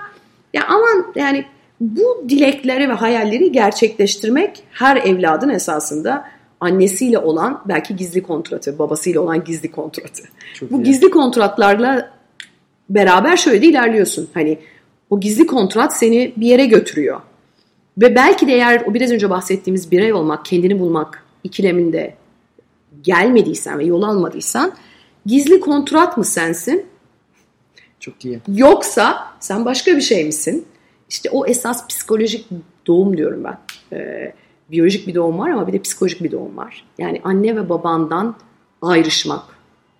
[0.53, 1.45] ya aman yani
[1.79, 6.25] bu dilekleri ve hayalleri gerçekleştirmek her evladın esasında
[6.59, 10.23] annesiyle olan belki gizli kontratı, babasıyla olan gizli kontratı.
[10.53, 10.83] Çok bu iyi.
[10.83, 12.11] gizli kontratlarla
[12.89, 14.29] beraber şöyle de ilerliyorsun.
[14.33, 14.59] Hani
[15.09, 17.21] o gizli kontrat seni bir yere götürüyor.
[17.97, 22.15] Ve belki de eğer o biraz önce bahsettiğimiz birey olmak, kendini bulmak ikileminde
[23.01, 24.73] gelmediysen ve yol almadıysan
[25.25, 26.85] gizli kontrat mı sensin?
[27.99, 28.39] Çok iyi.
[28.47, 30.65] Yoksa sen başka bir şey misin?
[31.09, 32.47] İşte o esas psikolojik
[32.87, 33.57] doğum diyorum ben.
[33.97, 34.33] Ee,
[34.71, 36.85] biyolojik bir doğum var ama bir de psikolojik bir doğum var.
[36.97, 38.35] Yani anne ve babandan
[38.81, 39.43] ayrışmak.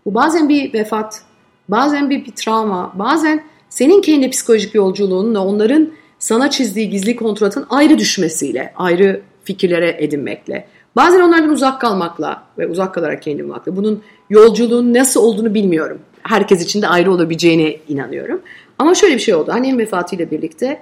[0.06, 1.22] Bu bazen bir vefat,
[1.70, 7.98] bazen bir, bir travma, bazen senin kendi psikolojik yolculuğunla onların sana çizdiği gizli kontratın ayrı
[7.98, 13.76] düşmesiyle, ayrı fikirlere edinmekle, bazen onlardan uzak kalmakla ve uzak kalarak kendimi bulmakla.
[13.76, 16.00] Bunun yolculuğun nasıl olduğunu bilmiyorum.
[16.22, 18.42] Herkes için de ayrı olabileceğine inanıyorum.
[18.80, 19.52] Ama şöyle bir şey oldu.
[19.52, 20.82] Annemin vefatıyla birlikte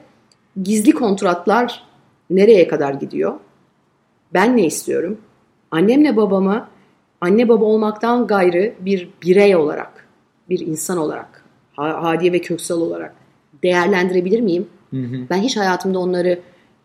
[0.64, 1.84] gizli kontratlar
[2.30, 3.34] nereye kadar gidiyor?
[4.34, 5.18] Ben ne istiyorum?
[5.72, 6.68] Annemle babamı
[7.22, 10.08] anne baba olmaktan gayrı bir birey olarak,
[10.50, 11.44] bir insan olarak,
[11.76, 13.16] hadiye ve köksal olarak
[13.64, 14.68] değerlendirebilir miyim?
[14.92, 15.18] Hı hı.
[15.30, 16.40] Ben hiç hayatımda onları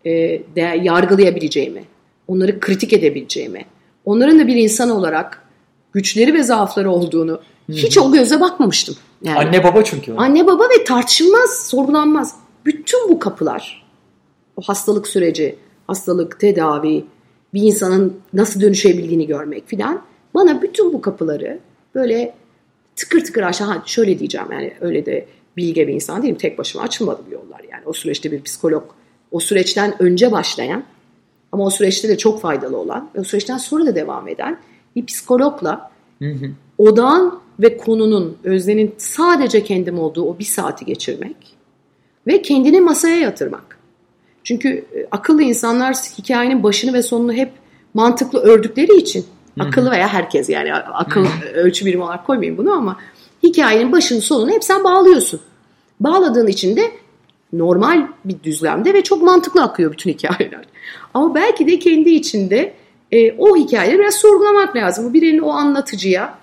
[0.04, 0.10] e,
[0.56, 1.84] de, yargılayabileceğimi,
[2.28, 3.64] onları kritik edebileceğimi,
[4.04, 5.42] onların da bir insan olarak
[5.92, 7.72] güçleri ve zaafları olduğunu hı hı.
[7.72, 8.96] hiç o göze bakmamıştım.
[9.22, 10.14] Yani, anne baba çünkü.
[10.16, 12.36] Anne baba ve tartışılmaz, sorgulanmaz.
[12.64, 13.86] Bütün bu kapılar,
[14.56, 17.04] o hastalık süreci, hastalık, tedavi,
[17.54, 20.02] bir insanın nasıl dönüşebildiğini görmek filan
[20.34, 21.58] bana bütün bu kapıları
[21.94, 22.34] böyle
[22.96, 25.26] tıkır tıkır aşağı şöyle diyeceğim yani öyle de
[25.56, 26.36] bilge bir insan değilim.
[26.36, 27.82] Tek başıma açılmadı bu yollar yani.
[27.86, 28.84] O süreçte bir psikolog,
[29.30, 30.84] o süreçten önce başlayan
[31.52, 34.58] ama o süreçte de çok faydalı olan ve o süreçten sonra da devam eden
[34.96, 36.50] bir psikologla hı hı.
[36.78, 41.36] odağın ve konunun, öznenin sadece kendim olduğu o bir saati geçirmek
[42.26, 43.77] ve kendini masaya yatırmak.
[44.48, 47.52] Çünkü e, akıllı insanlar hikayenin başını ve sonunu hep
[47.94, 49.26] mantıklı ördükleri için
[49.60, 52.96] Akıllı veya herkes yani akıl ölçü birimi olarak koymayayım bunu ama
[53.42, 55.40] hikayenin başını sonunu hep sen bağlıyorsun.
[56.00, 56.90] Bağladığın için de
[57.52, 60.64] normal bir düzlemde ve çok mantıklı akıyor bütün hikayeler.
[61.14, 62.74] Ama belki de kendi içinde
[63.12, 65.10] e, o hikayeleri biraz sorgulamak lazım.
[65.10, 66.38] Bu birinin o anlatıcıya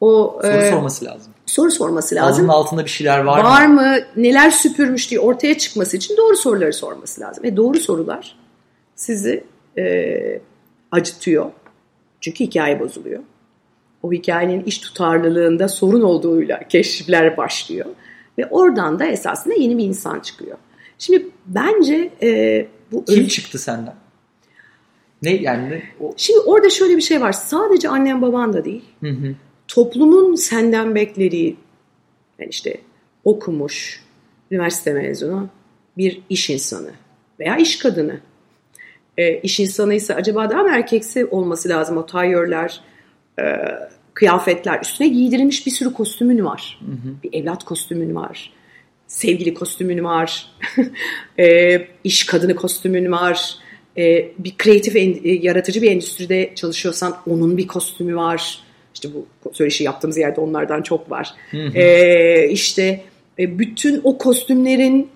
[0.00, 1.32] o soru e, sorması lazım.
[1.46, 2.28] Soru sorması lazım.
[2.28, 3.80] Ağzının altında bir şeyler var, var mı?
[3.80, 3.98] Var mı?
[4.16, 7.44] Neler süpürmüş diye ortaya çıkması için doğru soruları sorması lazım.
[7.44, 8.36] Ve doğru sorular
[8.94, 9.44] sizi
[9.78, 10.40] e,
[10.92, 11.50] acıtıyor
[12.20, 13.22] çünkü hikaye bozuluyor.
[14.02, 17.86] O hikayenin iş tutarlılığında sorun olduğuyla keşifler başlıyor.
[18.38, 20.58] Ve oradan da esasında yeni bir insan çıkıyor.
[20.98, 23.04] Şimdi bence e, bu...
[23.04, 23.28] Kim ölü...
[23.28, 23.94] çıktı senden?
[25.22, 25.70] Ne yani?
[25.70, 25.82] Ne?
[26.00, 26.14] O...
[26.16, 27.32] Şimdi orada şöyle bir şey var.
[27.32, 28.84] Sadece annen baban da değil.
[29.00, 29.34] Hı hı.
[29.68, 31.56] Toplumun senden beklediği
[32.38, 32.80] yani işte
[33.24, 34.04] okumuş,
[34.50, 35.48] üniversite mezunu
[35.96, 36.90] bir iş insanı
[37.40, 38.20] veya iş kadını
[39.18, 42.80] e, iş insanıysa acaba daha mı erkeksi olması lazım o tayyörler,
[43.38, 43.44] e,
[44.14, 44.80] kıyafetler.
[44.82, 46.80] Üstüne giydirilmiş bir sürü kostümün var.
[46.80, 47.14] Hı hı.
[47.22, 48.52] Bir evlat kostümün var.
[49.06, 50.52] Sevgili kostümün var.
[51.38, 53.54] e, iş kadını kostümün var.
[53.98, 58.65] E, bir kreatif, en, e, yaratıcı bir endüstride çalışıyorsan onun bir kostümü var.
[58.96, 61.34] İşte bu söyleşi yaptığımız yerde onlardan çok var.
[61.50, 61.56] Hı.
[61.56, 63.02] E, işte
[63.38, 65.08] e, bütün o kostümlerin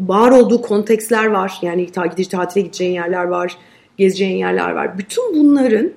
[0.00, 1.58] var olduğu konteksler var.
[1.62, 3.56] Yani ta gidici tatile gideceğin yerler var,
[3.96, 4.98] gezeceğin yerler var.
[4.98, 5.90] Bütün bunların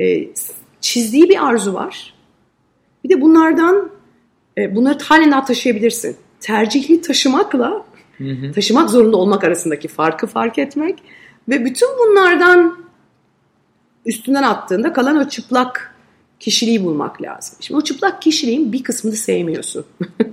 [0.00, 0.28] e,
[0.80, 2.14] çizdiği bir arzu var.
[3.04, 3.90] Bir de bunlardan
[4.58, 6.16] e, bunları halen taşıyabilirsin.
[6.40, 7.84] Tercihli taşımakla
[8.18, 8.52] hı hı.
[8.52, 11.02] taşımak zorunda olmak arasındaki farkı fark etmek
[11.48, 12.86] ve bütün bunlardan
[14.06, 15.95] üstünden attığında kalan o çıplak
[16.40, 17.58] kişiliği bulmak lazım.
[17.60, 19.84] Şimdi o çıplak kişiliğin bir kısmını sevmiyorsun.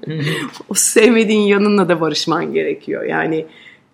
[0.70, 3.04] o sevmediğin yanınla da barışman gerekiyor.
[3.04, 3.46] Yani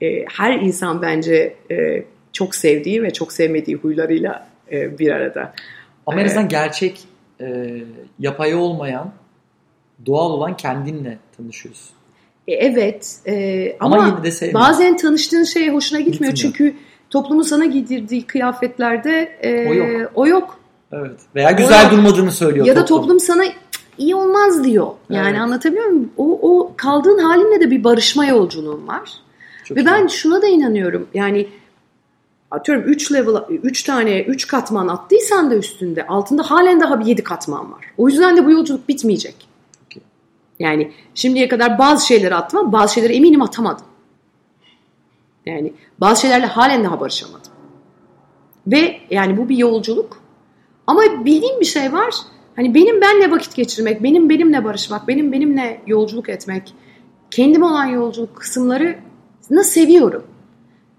[0.01, 2.03] e, her insan bence e,
[2.33, 5.53] çok sevdiği ve çok sevmediği huylarıyla e, bir arada.
[6.05, 6.99] Ama en azından ee, gerçek
[7.41, 7.77] e,
[8.19, 9.11] yapay olmayan
[10.05, 11.95] doğal olan kendinle tanışıyorsun.
[12.47, 16.33] E, evet e, ama, ama yine de bazen tanıştığın şey hoşuna gitmiyor.
[16.33, 16.53] gitmiyor.
[16.53, 16.75] Çünkü
[17.09, 20.11] toplumun sana giydirdiği kıyafetlerde e, o yok.
[20.15, 20.58] O yok.
[20.91, 21.19] Evet.
[21.35, 22.83] Veya güzel o, durmadığını söylüyor Ya toplum.
[22.83, 23.43] da toplum sana
[23.97, 24.87] iyi olmaz diyor.
[25.09, 25.39] Yani evet.
[25.39, 26.11] anlatabiliyor muyum?
[26.17, 29.11] O, o kaldığın halinle de bir barışma yolculuğun var.
[29.63, 29.85] Çok Ve iyi.
[29.85, 31.07] ben şuna da inanıyorum.
[31.13, 31.47] Yani
[32.51, 37.23] atıyorum 3 level 3 tane 3 katman attıysan da üstünde altında halen daha bir 7
[37.23, 37.85] katman var.
[37.97, 39.35] O yüzden de bu yolculuk bitmeyecek.
[39.85, 40.03] Okay.
[40.59, 43.85] Yani şimdiye kadar bazı şeyleri attım bazı şeyleri eminim atamadım.
[45.45, 47.51] Yani bazı şeylerle halen daha barışamadım.
[48.67, 50.18] Ve yani bu bir yolculuk
[50.89, 52.13] ama bildiğim bir şey var.
[52.55, 56.73] Hani benim benle vakit geçirmek, benim benimle barışmak, benim benimle yolculuk etmek,
[57.31, 60.23] kendim olan yolculuk kısımlarını seviyorum.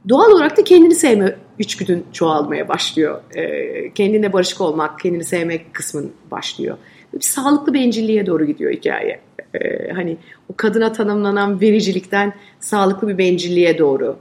[0.09, 3.21] Doğal olarak da kendini sevme içgüdün çoğalmaya başlıyor.
[3.35, 6.77] E, kendine barışık olmak, kendini sevmek kısmın başlıyor.
[7.15, 9.21] Bir sağlıklı bencilliğe doğru gidiyor hikaye.
[9.55, 10.17] E, hani
[10.49, 14.17] o kadına tanımlanan vericilikten sağlıklı bir bencilliğe doğru.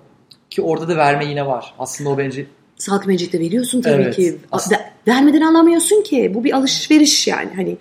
[0.50, 1.74] Ki orada da verme yine var.
[1.80, 2.46] Aslında o bencil
[2.80, 4.16] Sağlık mercekte veriyorsun tabii evet.
[4.16, 4.38] ki.
[4.72, 6.32] Ver, vermeden alamıyorsun ki.
[6.34, 7.50] Bu bir alışveriş yani.
[7.56, 7.78] Hani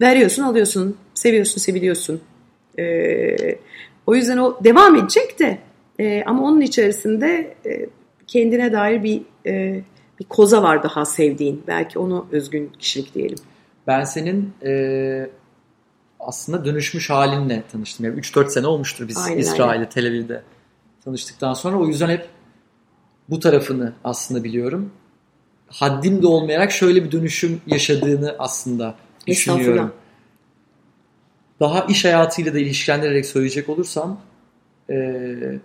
[0.00, 2.20] veriyorsun, alıyorsun, seviyorsun, seviliyorsun.
[2.78, 3.58] Ee,
[4.06, 5.58] o yüzden o devam edecek de
[5.98, 7.86] e, ama onun içerisinde e,
[8.26, 9.80] kendine dair bir e,
[10.20, 11.62] bir koza var daha sevdiğin.
[11.66, 13.38] Belki onu özgün kişilik diyelim.
[13.86, 15.30] Ben senin e,
[16.20, 18.06] aslında dönüşmüş halinle tanıştım.
[18.06, 20.42] Yani 3-4 sene olmuştur biz Aynen, İsrail'de, Tel Aviv'de
[21.04, 21.76] tanıştıktan sonra.
[21.78, 22.28] O yüzden hep
[23.30, 24.90] bu tarafını aslında biliyorum.
[25.70, 28.94] Haddim de olmayarak şöyle bir dönüşüm yaşadığını aslında
[29.26, 29.92] düşünüyorum.
[31.60, 34.20] Daha iş hayatıyla da ilişkilendirerek söyleyecek olursam
[34.90, 34.96] e,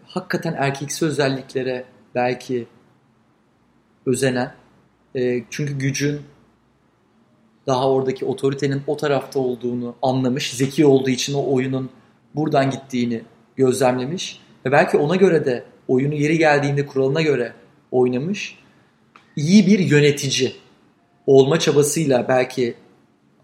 [0.07, 1.85] hakikaten erkeksi özelliklere
[2.15, 2.67] belki
[4.05, 4.53] özenen
[5.15, 6.21] e, çünkü gücün
[7.67, 11.89] daha oradaki otoritenin o tarafta olduğunu anlamış, zeki olduğu için o oyunun
[12.35, 13.21] buradan gittiğini
[13.55, 17.53] gözlemlemiş ve belki ona göre de oyunu yeri geldiğinde kuralına göre
[17.91, 18.64] oynamış.
[19.35, 20.55] İyi bir yönetici
[21.27, 22.75] olma çabasıyla belki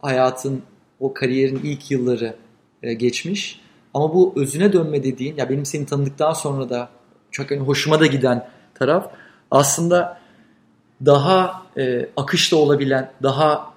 [0.02, 0.62] hayatın
[1.00, 2.36] o kariyerin ilk yılları
[2.84, 3.62] e, geçmiş.
[3.94, 6.90] Ama bu özüne dönme dediğin ya benim seni tanıdıktan sonra da
[7.32, 9.12] çok hani hoşuma da giden taraf
[9.52, 10.22] aslında
[11.06, 13.74] daha e, akışta olabilen, daha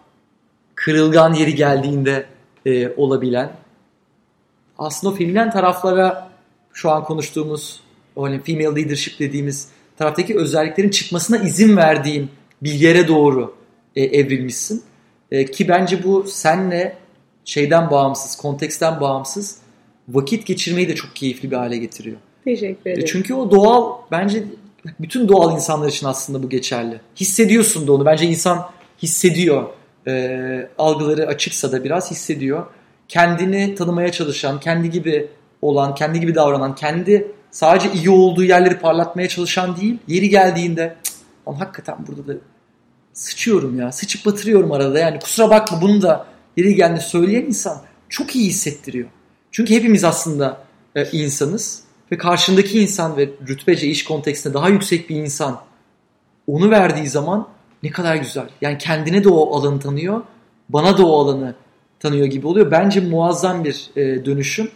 [0.74, 2.26] kırılgan yeri geldiğinde
[2.66, 3.52] e, olabilen
[4.78, 6.30] aslında o feminen taraflara
[6.72, 7.80] şu an konuştuğumuz
[8.16, 9.68] o hani female leadership dediğimiz
[9.98, 12.30] taraftaki özelliklerin çıkmasına izin verdiğin
[12.62, 13.54] bir yere doğru
[13.96, 14.82] e, evrilmişsin.
[15.30, 16.96] E, ki bence bu senle
[17.44, 19.56] şeyden bağımsız, konteksten bağımsız
[20.08, 22.16] vakit geçirmeyi de çok keyifli bir hale getiriyor.
[22.44, 23.06] Teşekkür E, ederim.
[23.12, 24.44] çünkü o doğal bence
[25.00, 27.00] bütün doğal insanlar için aslında bu geçerli.
[27.16, 28.04] Hissediyorsun da onu.
[28.06, 28.66] Bence insan
[29.02, 29.64] hissediyor.
[30.06, 32.66] E, algıları açıksa da biraz hissediyor.
[33.08, 35.28] Kendini tanımaya çalışan, kendi gibi
[35.62, 39.98] olan, kendi gibi davranan, kendi sadece iyi olduğu yerleri parlatmaya çalışan değil.
[40.08, 41.14] Yeri geldiğinde "Cık,
[41.48, 42.38] lan hakikaten burada da
[43.12, 43.92] sıçıyorum ya.
[43.92, 44.98] Sıçıp batırıyorum arada.
[44.98, 46.26] Yani kusura bakma bunu da
[46.56, 49.08] yeri geldiğinde söyleyen insan çok iyi hissettiriyor.
[49.50, 50.60] Çünkü hepimiz aslında
[50.96, 51.82] e, insanız
[52.12, 55.60] ve karşındaki insan ve rütbece iş kontekstinde daha yüksek bir insan
[56.46, 57.48] onu verdiği zaman
[57.82, 58.48] ne kadar güzel.
[58.60, 60.22] Yani kendine de o alanı tanıyor,
[60.68, 61.54] bana da o alanı
[62.00, 62.70] tanıyor gibi oluyor.
[62.70, 64.70] Bence muazzam bir e, dönüşüm.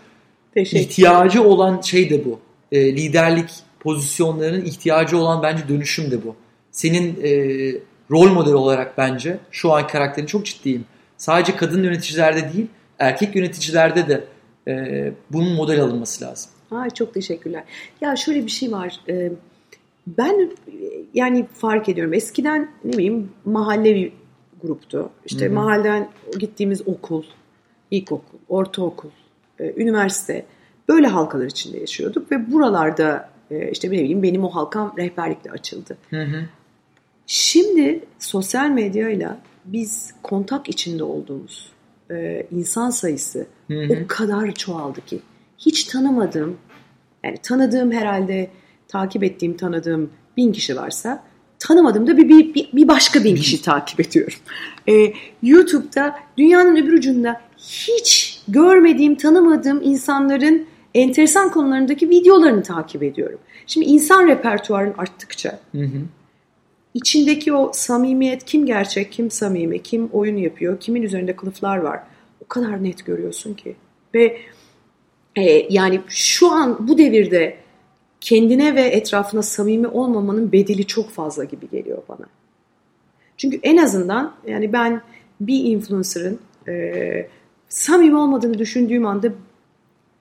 [0.54, 2.40] Teşekkür İhtiyacı olan şey de bu.
[2.72, 3.50] E, liderlik
[3.80, 6.36] pozisyonlarının ihtiyacı olan bence dönüşüm de bu.
[6.70, 7.30] Senin e,
[8.10, 10.84] rol model olarak bence şu an karakterini çok ciddiyim.
[11.16, 12.66] Sadece kadın yöneticilerde değil,
[12.98, 14.24] erkek yöneticilerde de
[14.68, 16.50] e, bunun model alınması lazım.
[16.70, 17.64] Ay çok teşekkürler.
[18.00, 19.00] Ya şöyle bir şey var.
[19.08, 19.32] Ee,
[20.06, 20.72] Ben e,
[21.14, 22.14] yani fark ediyorum.
[22.14, 24.12] Eskiden ne bileyim mahalle bir
[24.62, 25.10] gruptu.
[25.26, 25.54] İşte Hı hı.
[25.54, 26.08] mahalleden
[26.38, 27.22] gittiğimiz okul,
[27.90, 29.08] ilkokul, ortaokul,
[29.60, 30.44] e, üniversite
[30.88, 35.96] böyle halkalar içinde yaşıyorduk ve buralarda e, işte ne bileyim benim o halkam rehberlikle açıldı.
[36.10, 36.44] Hı hı.
[37.26, 41.72] Şimdi sosyal medyayla biz kontak içinde olduğumuz
[42.10, 43.98] e, insan sayısı Hı hı.
[44.04, 45.20] o kadar çoğaldı ki
[45.58, 46.58] hiç tanımadığım
[47.24, 48.50] yani tanıdığım herhalde
[48.88, 51.24] takip ettiğim tanıdığım bin kişi varsa
[51.58, 54.38] tanımadığım da bir, bir, bir, bir başka bin kişi takip ediyorum.
[54.88, 55.12] E,
[55.42, 60.66] YouTube'da dünyanın öbür ucunda hiç görmediğim tanımadığım insanların
[60.98, 63.38] enteresan konularındaki videolarını takip ediyorum.
[63.66, 66.00] Şimdi insan repertuarın arttıkça Hı hı.
[66.94, 72.00] içindeki o samimiyet kim gerçek, kim samimi, kim oyun yapıyor, kimin üzerinde kılıflar var
[72.44, 73.76] o kadar net görüyorsun ki.
[74.14, 74.38] Ve
[75.36, 77.56] e, yani şu an bu devirde
[78.20, 82.26] kendine ve etrafına samimi olmamanın bedeli çok fazla gibi geliyor bana.
[83.36, 85.02] Çünkü en azından yani ben
[85.40, 86.38] bir influencer'ın
[86.68, 87.28] e,
[87.68, 89.32] samimi olmadığını düşündüğüm anda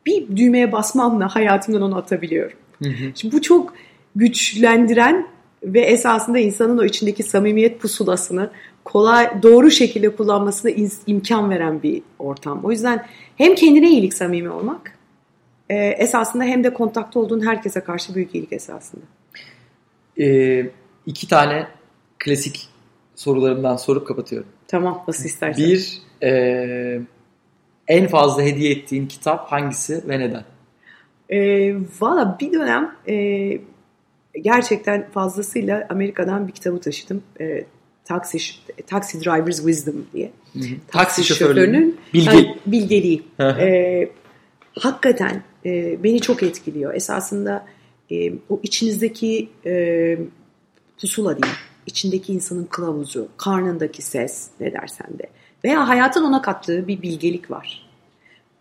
[0.08, 2.58] bir düğmeye basmamla hayatımdan onu atabiliyorum.
[2.84, 3.12] Hı hı.
[3.16, 3.74] Şimdi bu çok
[4.16, 5.28] güçlendiren
[5.64, 8.52] ve esasında insanın o içindeki samimiyet pusulasını
[8.86, 10.72] kolay doğru şekilde kullanmasına
[11.08, 12.66] imkan veren bir ortam.
[12.66, 13.06] O yüzden
[13.36, 14.98] hem kendine iyilik samimi olmak
[15.70, 19.04] e, esasında hem de kontakta olduğun herkese karşı büyük iyilik esasında.
[20.20, 20.70] Ee,
[21.06, 21.68] iki tane
[22.20, 22.70] klasik
[23.16, 24.50] sorularımdan sorup kapatıyorum.
[24.68, 25.66] Tamam nasıl istersen.
[25.66, 27.02] Bir, e,
[27.88, 30.44] en fazla hediye ettiğin kitap hangisi ve neden?
[31.30, 33.58] E, Valla bir dönem e,
[34.42, 37.24] gerçekten fazlasıyla Amerika'dan bir kitabı taşıdım.
[37.40, 37.66] E,
[38.06, 38.38] Taxi,
[38.88, 40.32] Taxi Driver's Wisdom diye.
[40.88, 42.28] Taksi şoförlüğünün bilgi.
[42.28, 43.24] yani bilgeliği.
[43.38, 43.62] Hı hı.
[43.62, 44.10] E,
[44.80, 46.94] hakikaten e, beni çok etkiliyor.
[46.94, 47.66] Esasında
[48.12, 50.18] e, o içinizdeki e,
[51.02, 51.54] pusula değil,
[51.86, 55.30] içindeki insanın kılavuzu, karnındaki ses ne dersen de
[55.68, 57.90] veya hayatın ona kattığı bir bilgelik var.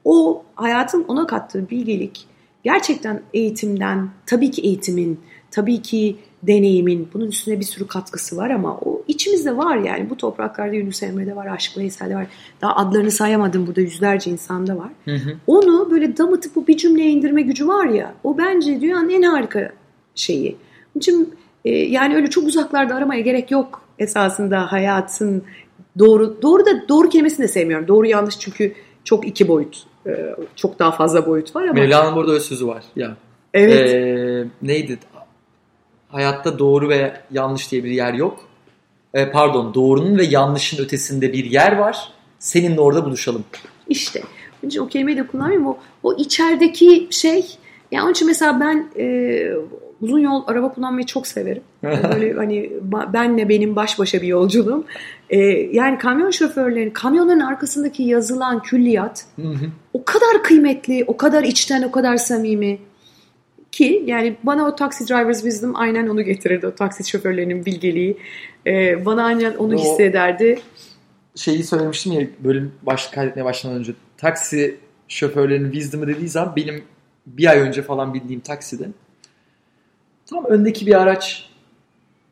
[0.04, 2.26] O hayatın ona kattığı bilgelik
[2.64, 8.76] gerçekten eğitimden, tabii ki eğitimin, tabii ki deneyimin, bunun üstüne bir sürü katkısı var ama
[8.76, 10.10] o içimizde var yani.
[10.10, 12.26] Bu topraklarda Yunus Emre'de var, Aşık Veysel'de var.
[12.60, 14.90] Daha adlarını sayamadım burada yüzlerce insanda var.
[15.04, 15.36] Hı hı.
[15.46, 19.72] Onu böyle damıtıp bu bir cümleye indirme gücü var ya, o bence dünyanın en harika
[20.14, 20.56] şeyi.
[20.94, 21.34] Onun için
[21.64, 25.42] e, yani öyle çok uzaklarda aramaya gerek yok esasında hayatın
[25.98, 27.88] Doğru, doğru da doğru kelimesini de sevmiyorum.
[27.88, 28.74] Doğru yanlış çünkü
[29.04, 29.82] çok iki boyut.
[30.06, 31.72] e, Çok daha fazla boyut var ama.
[31.72, 32.82] Mevlana'nın burada öyle sözü var.
[32.96, 33.16] Ya.
[33.54, 33.94] Evet.
[33.94, 34.98] Ee, neydi?
[36.08, 38.38] Hayatta doğru ve yanlış diye bir yer yok.
[39.14, 42.12] Ee, pardon, doğrunun ve yanlışın ötesinde bir yer var.
[42.38, 43.44] Seninle orada buluşalım.
[43.88, 44.22] İşte.
[44.62, 45.66] Önce o kelimeyi de kullanmayayım.
[45.66, 47.56] O, o içerideki şey.
[47.92, 49.04] Yani onun için mesela ben e,
[50.00, 51.62] uzun yol araba kullanmayı çok severim.
[51.82, 52.72] Böyle hani
[53.12, 54.84] benle benim baş başa bir yolculuğum.
[55.30, 55.38] E,
[55.72, 59.66] yani kamyon şoförlerinin, kamyonların arkasındaki yazılan külliyat Hı hı.
[59.92, 62.78] o kadar kıymetli, o kadar içten, o kadar samimi
[63.72, 66.66] ki yani bana o taxi drivers wisdom aynen onu getirirdi.
[66.66, 68.16] O taksi şoförlerinin bilgeliği.
[68.66, 70.58] E, bana aynen onu O- hissederdi.
[71.34, 73.92] Şeyi söylemiştim ya bölüm baş, kaydetmeye başlamadan önce.
[74.16, 74.76] Taksi
[75.08, 76.82] şoförlerinin wisdom'ı dediği zaman benim
[77.26, 78.84] bir ay önce falan bindiğim takside
[80.30, 81.50] tam öndeki bir araç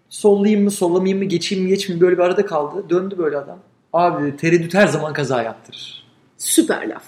[0.09, 2.90] sollayayım mı sollamayayım mı geçeyim mi geçmeyeyim mi böyle bir arada kaldı.
[2.90, 3.59] Döndü böyle adam.
[3.92, 6.07] Abi tereddüt her zaman kaza yaptırır.
[6.38, 7.03] Süper laf.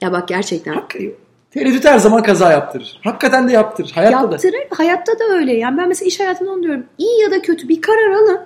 [0.00, 1.12] Ya bak gerçekten Hakikaten.
[1.50, 3.00] Tereddüt her zaman kaza yaptırır.
[3.04, 3.90] Hakikaten de yaptırır.
[3.94, 4.32] Hayatta da.
[4.32, 4.66] Yaptırır.
[4.70, 5.56] Hayatta da öyle.
[5.56, 6.84] Yani ben mesela iş hayatında onu diyorum.
[6.98, 8.40] İyi ya da kötü bir karar alın.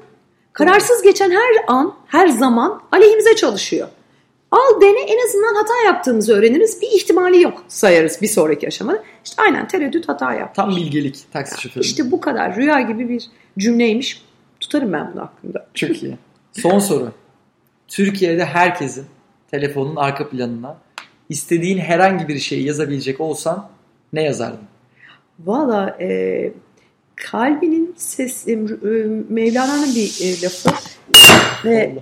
[0.52, 3.88] Kararsız geçen her an, her zaman aleyhimize çalışıyor.
[4.54, 6.82] Al dene en azından hata yaptığımızı öğreniriz.
[6.82, 9.02] Bir ihtimali yok sayarız bir sonraki aşamada.
[9.24, 10.54] İşte aynen tereddüt hata yap.
[10.54, 11.84] Tam bilgelik taksi şoförü.
[11.84, 14.24] İşte bu kadar rüya gibi bir cümleymiş.
[14.60, 15.66] Tutarım ben bunu aklımda.
[15.74, 16.16] Çok iyi.
[16.52, 17.12] Son soru.
[17.88, 19.06] Türkiye'de herkesin
[19.50, 20.76] telefonun arka planına
[21.28, 23.68] istediğin herhangi bir şeyi yazabilecek olsan
[24.12, 24.68] ne yazardın?
[25.38, 26.52] Valla e,
[27.16, 28.56] kalbinin ses, e,
[29.28, 30.70] Mevlana'nın bir e, lafı
[31.64, 31.94] ve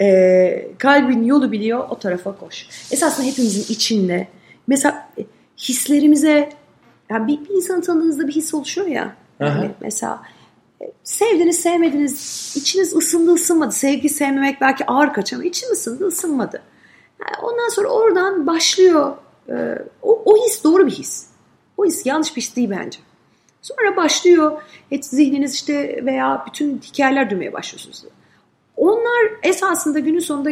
[0.00, 2.68] e, kalbin yolu biliyor o tarafa koş.
[2.90, 4.28] Esasında hepimizin içinde
[4.66, 5.22] mesela e,
[5.58, 6.52] hislerimize
[7.10, 9.16] yani bir, bir insanı tanıdığınızda bir his oluşuyor ya.
[9.40, 10.22] Yani mesela
[10.82, 13.72] e, sevdiniz sevmediniz içiniz ısındı ısınmadı.
[13.72, 16.62] Sevgi sevmemek belki ağır kaçar ama için ısındı ısınmadı.
[17.20, 19.16] Yani ondan sonra oradan başlıyor
[19.48, 21.26] e, o, o his doğru bir his.
[21.76, 22.98] O his yanlış bir his değil bence.
[23.66, 28.04] Sonra başlıyor et zihniniz işte veya bütün hikayeler duymaya başlıyorsunuz.
[28.76, 30.50] Onlar esasında günün sonunda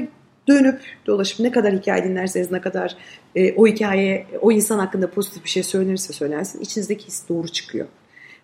[0.48, 2.96] dönüp dolaşıp ne kadar hikaye dinlerseniz ne kadar
[3.34, 7.86] e, o hikaye o insan hakkında pozitif bir şey söylenirse söylensin içinizdeki his doğru çıkıyor.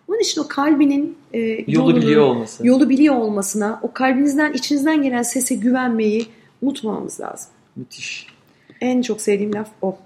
[0.07, 2.67] Onun için o kalbinin e, Yolu yolunu- biliyor olması.
[2.67, 6.27] yolu biliyor olmasına, o kalbinizden, içinizden gelen sese güvenmeyi
[6.61, 7.49] unutmamamız lazım.
[7.75, 8.27] Müthiş.
[8.81, 9.97] En çok sevdiğim laf o.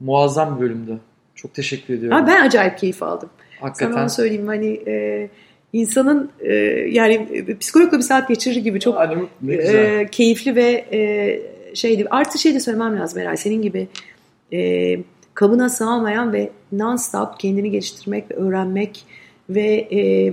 [0.00, 1.00] Muazzam bir bölümdü.
[1.34, 2.18] Çok teşekkür ediyorum.
[2.18, 3.30] Ha, ben acayip keyif aldım.
[3.62, 4.02] Sana Hakikaten.
[4.02, 5.28] onu söyleyeyim hani e,
[5.72, 6.54] insanın e,
[6.90, 8.98] yani e, psikologla bir saat geçirir gibi çok
[9.42, 10.00] güzel.
[10.00, 11.40] e, keyifli ve e,
[11.74, 12.06] şeydi.
[12.10, 13.88] Artı şey de söylemem lazım herhalde senin gibi
[14.52, 14.98] e,
[15.34, 19.04] kabına sığamayan ve non-stop kendini geliştirmek ve öğrenmek
[19.50, 20.32] ve e,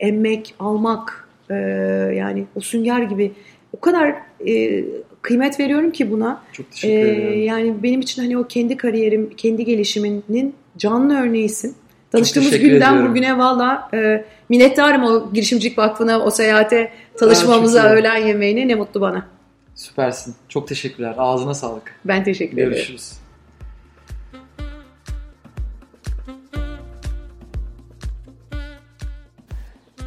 [0.00, 1.54] emmek, almak e,
[2.16, 3.32] yani o sünger gibi
[3.76, 4.14] o kadar
[4.46, 4.84] e,
[5.22, 6.42] kıymet veriyorum ki buna.
[6.52, 7.42] Çok teşekkür Ee, ederim.
[7.42, 11.76] yani benim için hani o kendi kariyerim, kendi gelişiminin canlı örneğisin.
[12.12, 13.10] Tanıştığımız günden ediyorum.
[13.10, 19.26] bugüne valla e, minnettarım o girişimcilik vakfına, o seyahate, tanışmamıza, öğlen yemeğine ne mutlu bana.
[19.74, 20.34] Süpersin.
[20.48, 21.14] Çok teşekkürler.
[21.18, 21.94] Ağzına sağlık.
[22.04, 22.72] Ben teşekkür ederim.
[22.72, 23.12] Görüşürüz.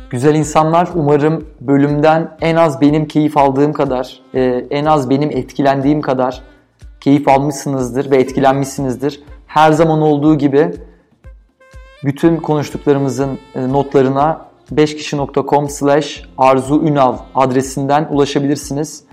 [0.09, 6.01] Güzel insanlar umarım bölümden en az benim keyif aldığım kadar, e, en az benim etkilendiğim
[6.01, 6.41] kadar
[7.01, 9.23] keyif almışsınızdır ve etkilenmişsinizdir.
[9.53, 10.71] Her zaman olduğu gibi
[12.03, 19.03] bütün konuştuklarımızın e, notlarına 5kişi.com slash Arzu Ünal adresinden ulaşabilirsiniz.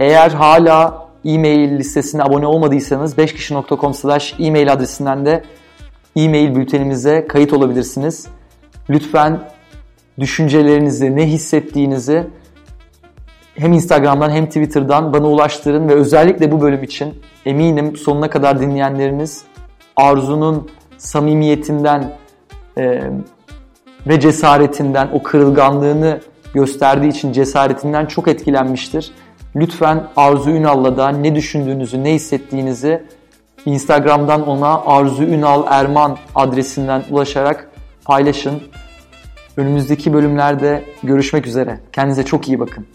[0.00, 5.44] Eğer hala e-mail listesine abone olmadıysanız 5kişi.com slash e-mail adresinden de
[6.16, 8.26] e-mail bültenimize kayıt olabilirsiniz.
[8.90, 9.40] Lütfen
[10.18, 12.26] düşüncelerinizi, ne hissettiğinizi
[13.54, 17.14] hem Instagram'dan hem Twitter'dan bana ulaştırın ve özellikle bu bölüm için
[17.46, 19.51] eminim sonuna kadar dinleyenleriniz
[19.96, 22.12] Arzu'nun samimiyetinden
[22.78, 23.02] e,
[24.06, 26.20] ve cesaretinden, o kırılganlığını
[26.54, 29.12] gösterdiği için cesaretinden çok etkilenmiştir.
[29.56, 33.02] Lütfen Arzu Ünal'la da ne düşündüğünüzü, ne hissettiğinizi
[33.66, 37.70] Instagram'dan ona Arzu Ünal Erman adresinden ulaşarak
[38.04, 38.62] paylaşın.
[39.56, 41.80] Önümüzdeki bölümlerde görüşmek üzere.
[41.92, 42.86] Kendinize çok iyi bakın.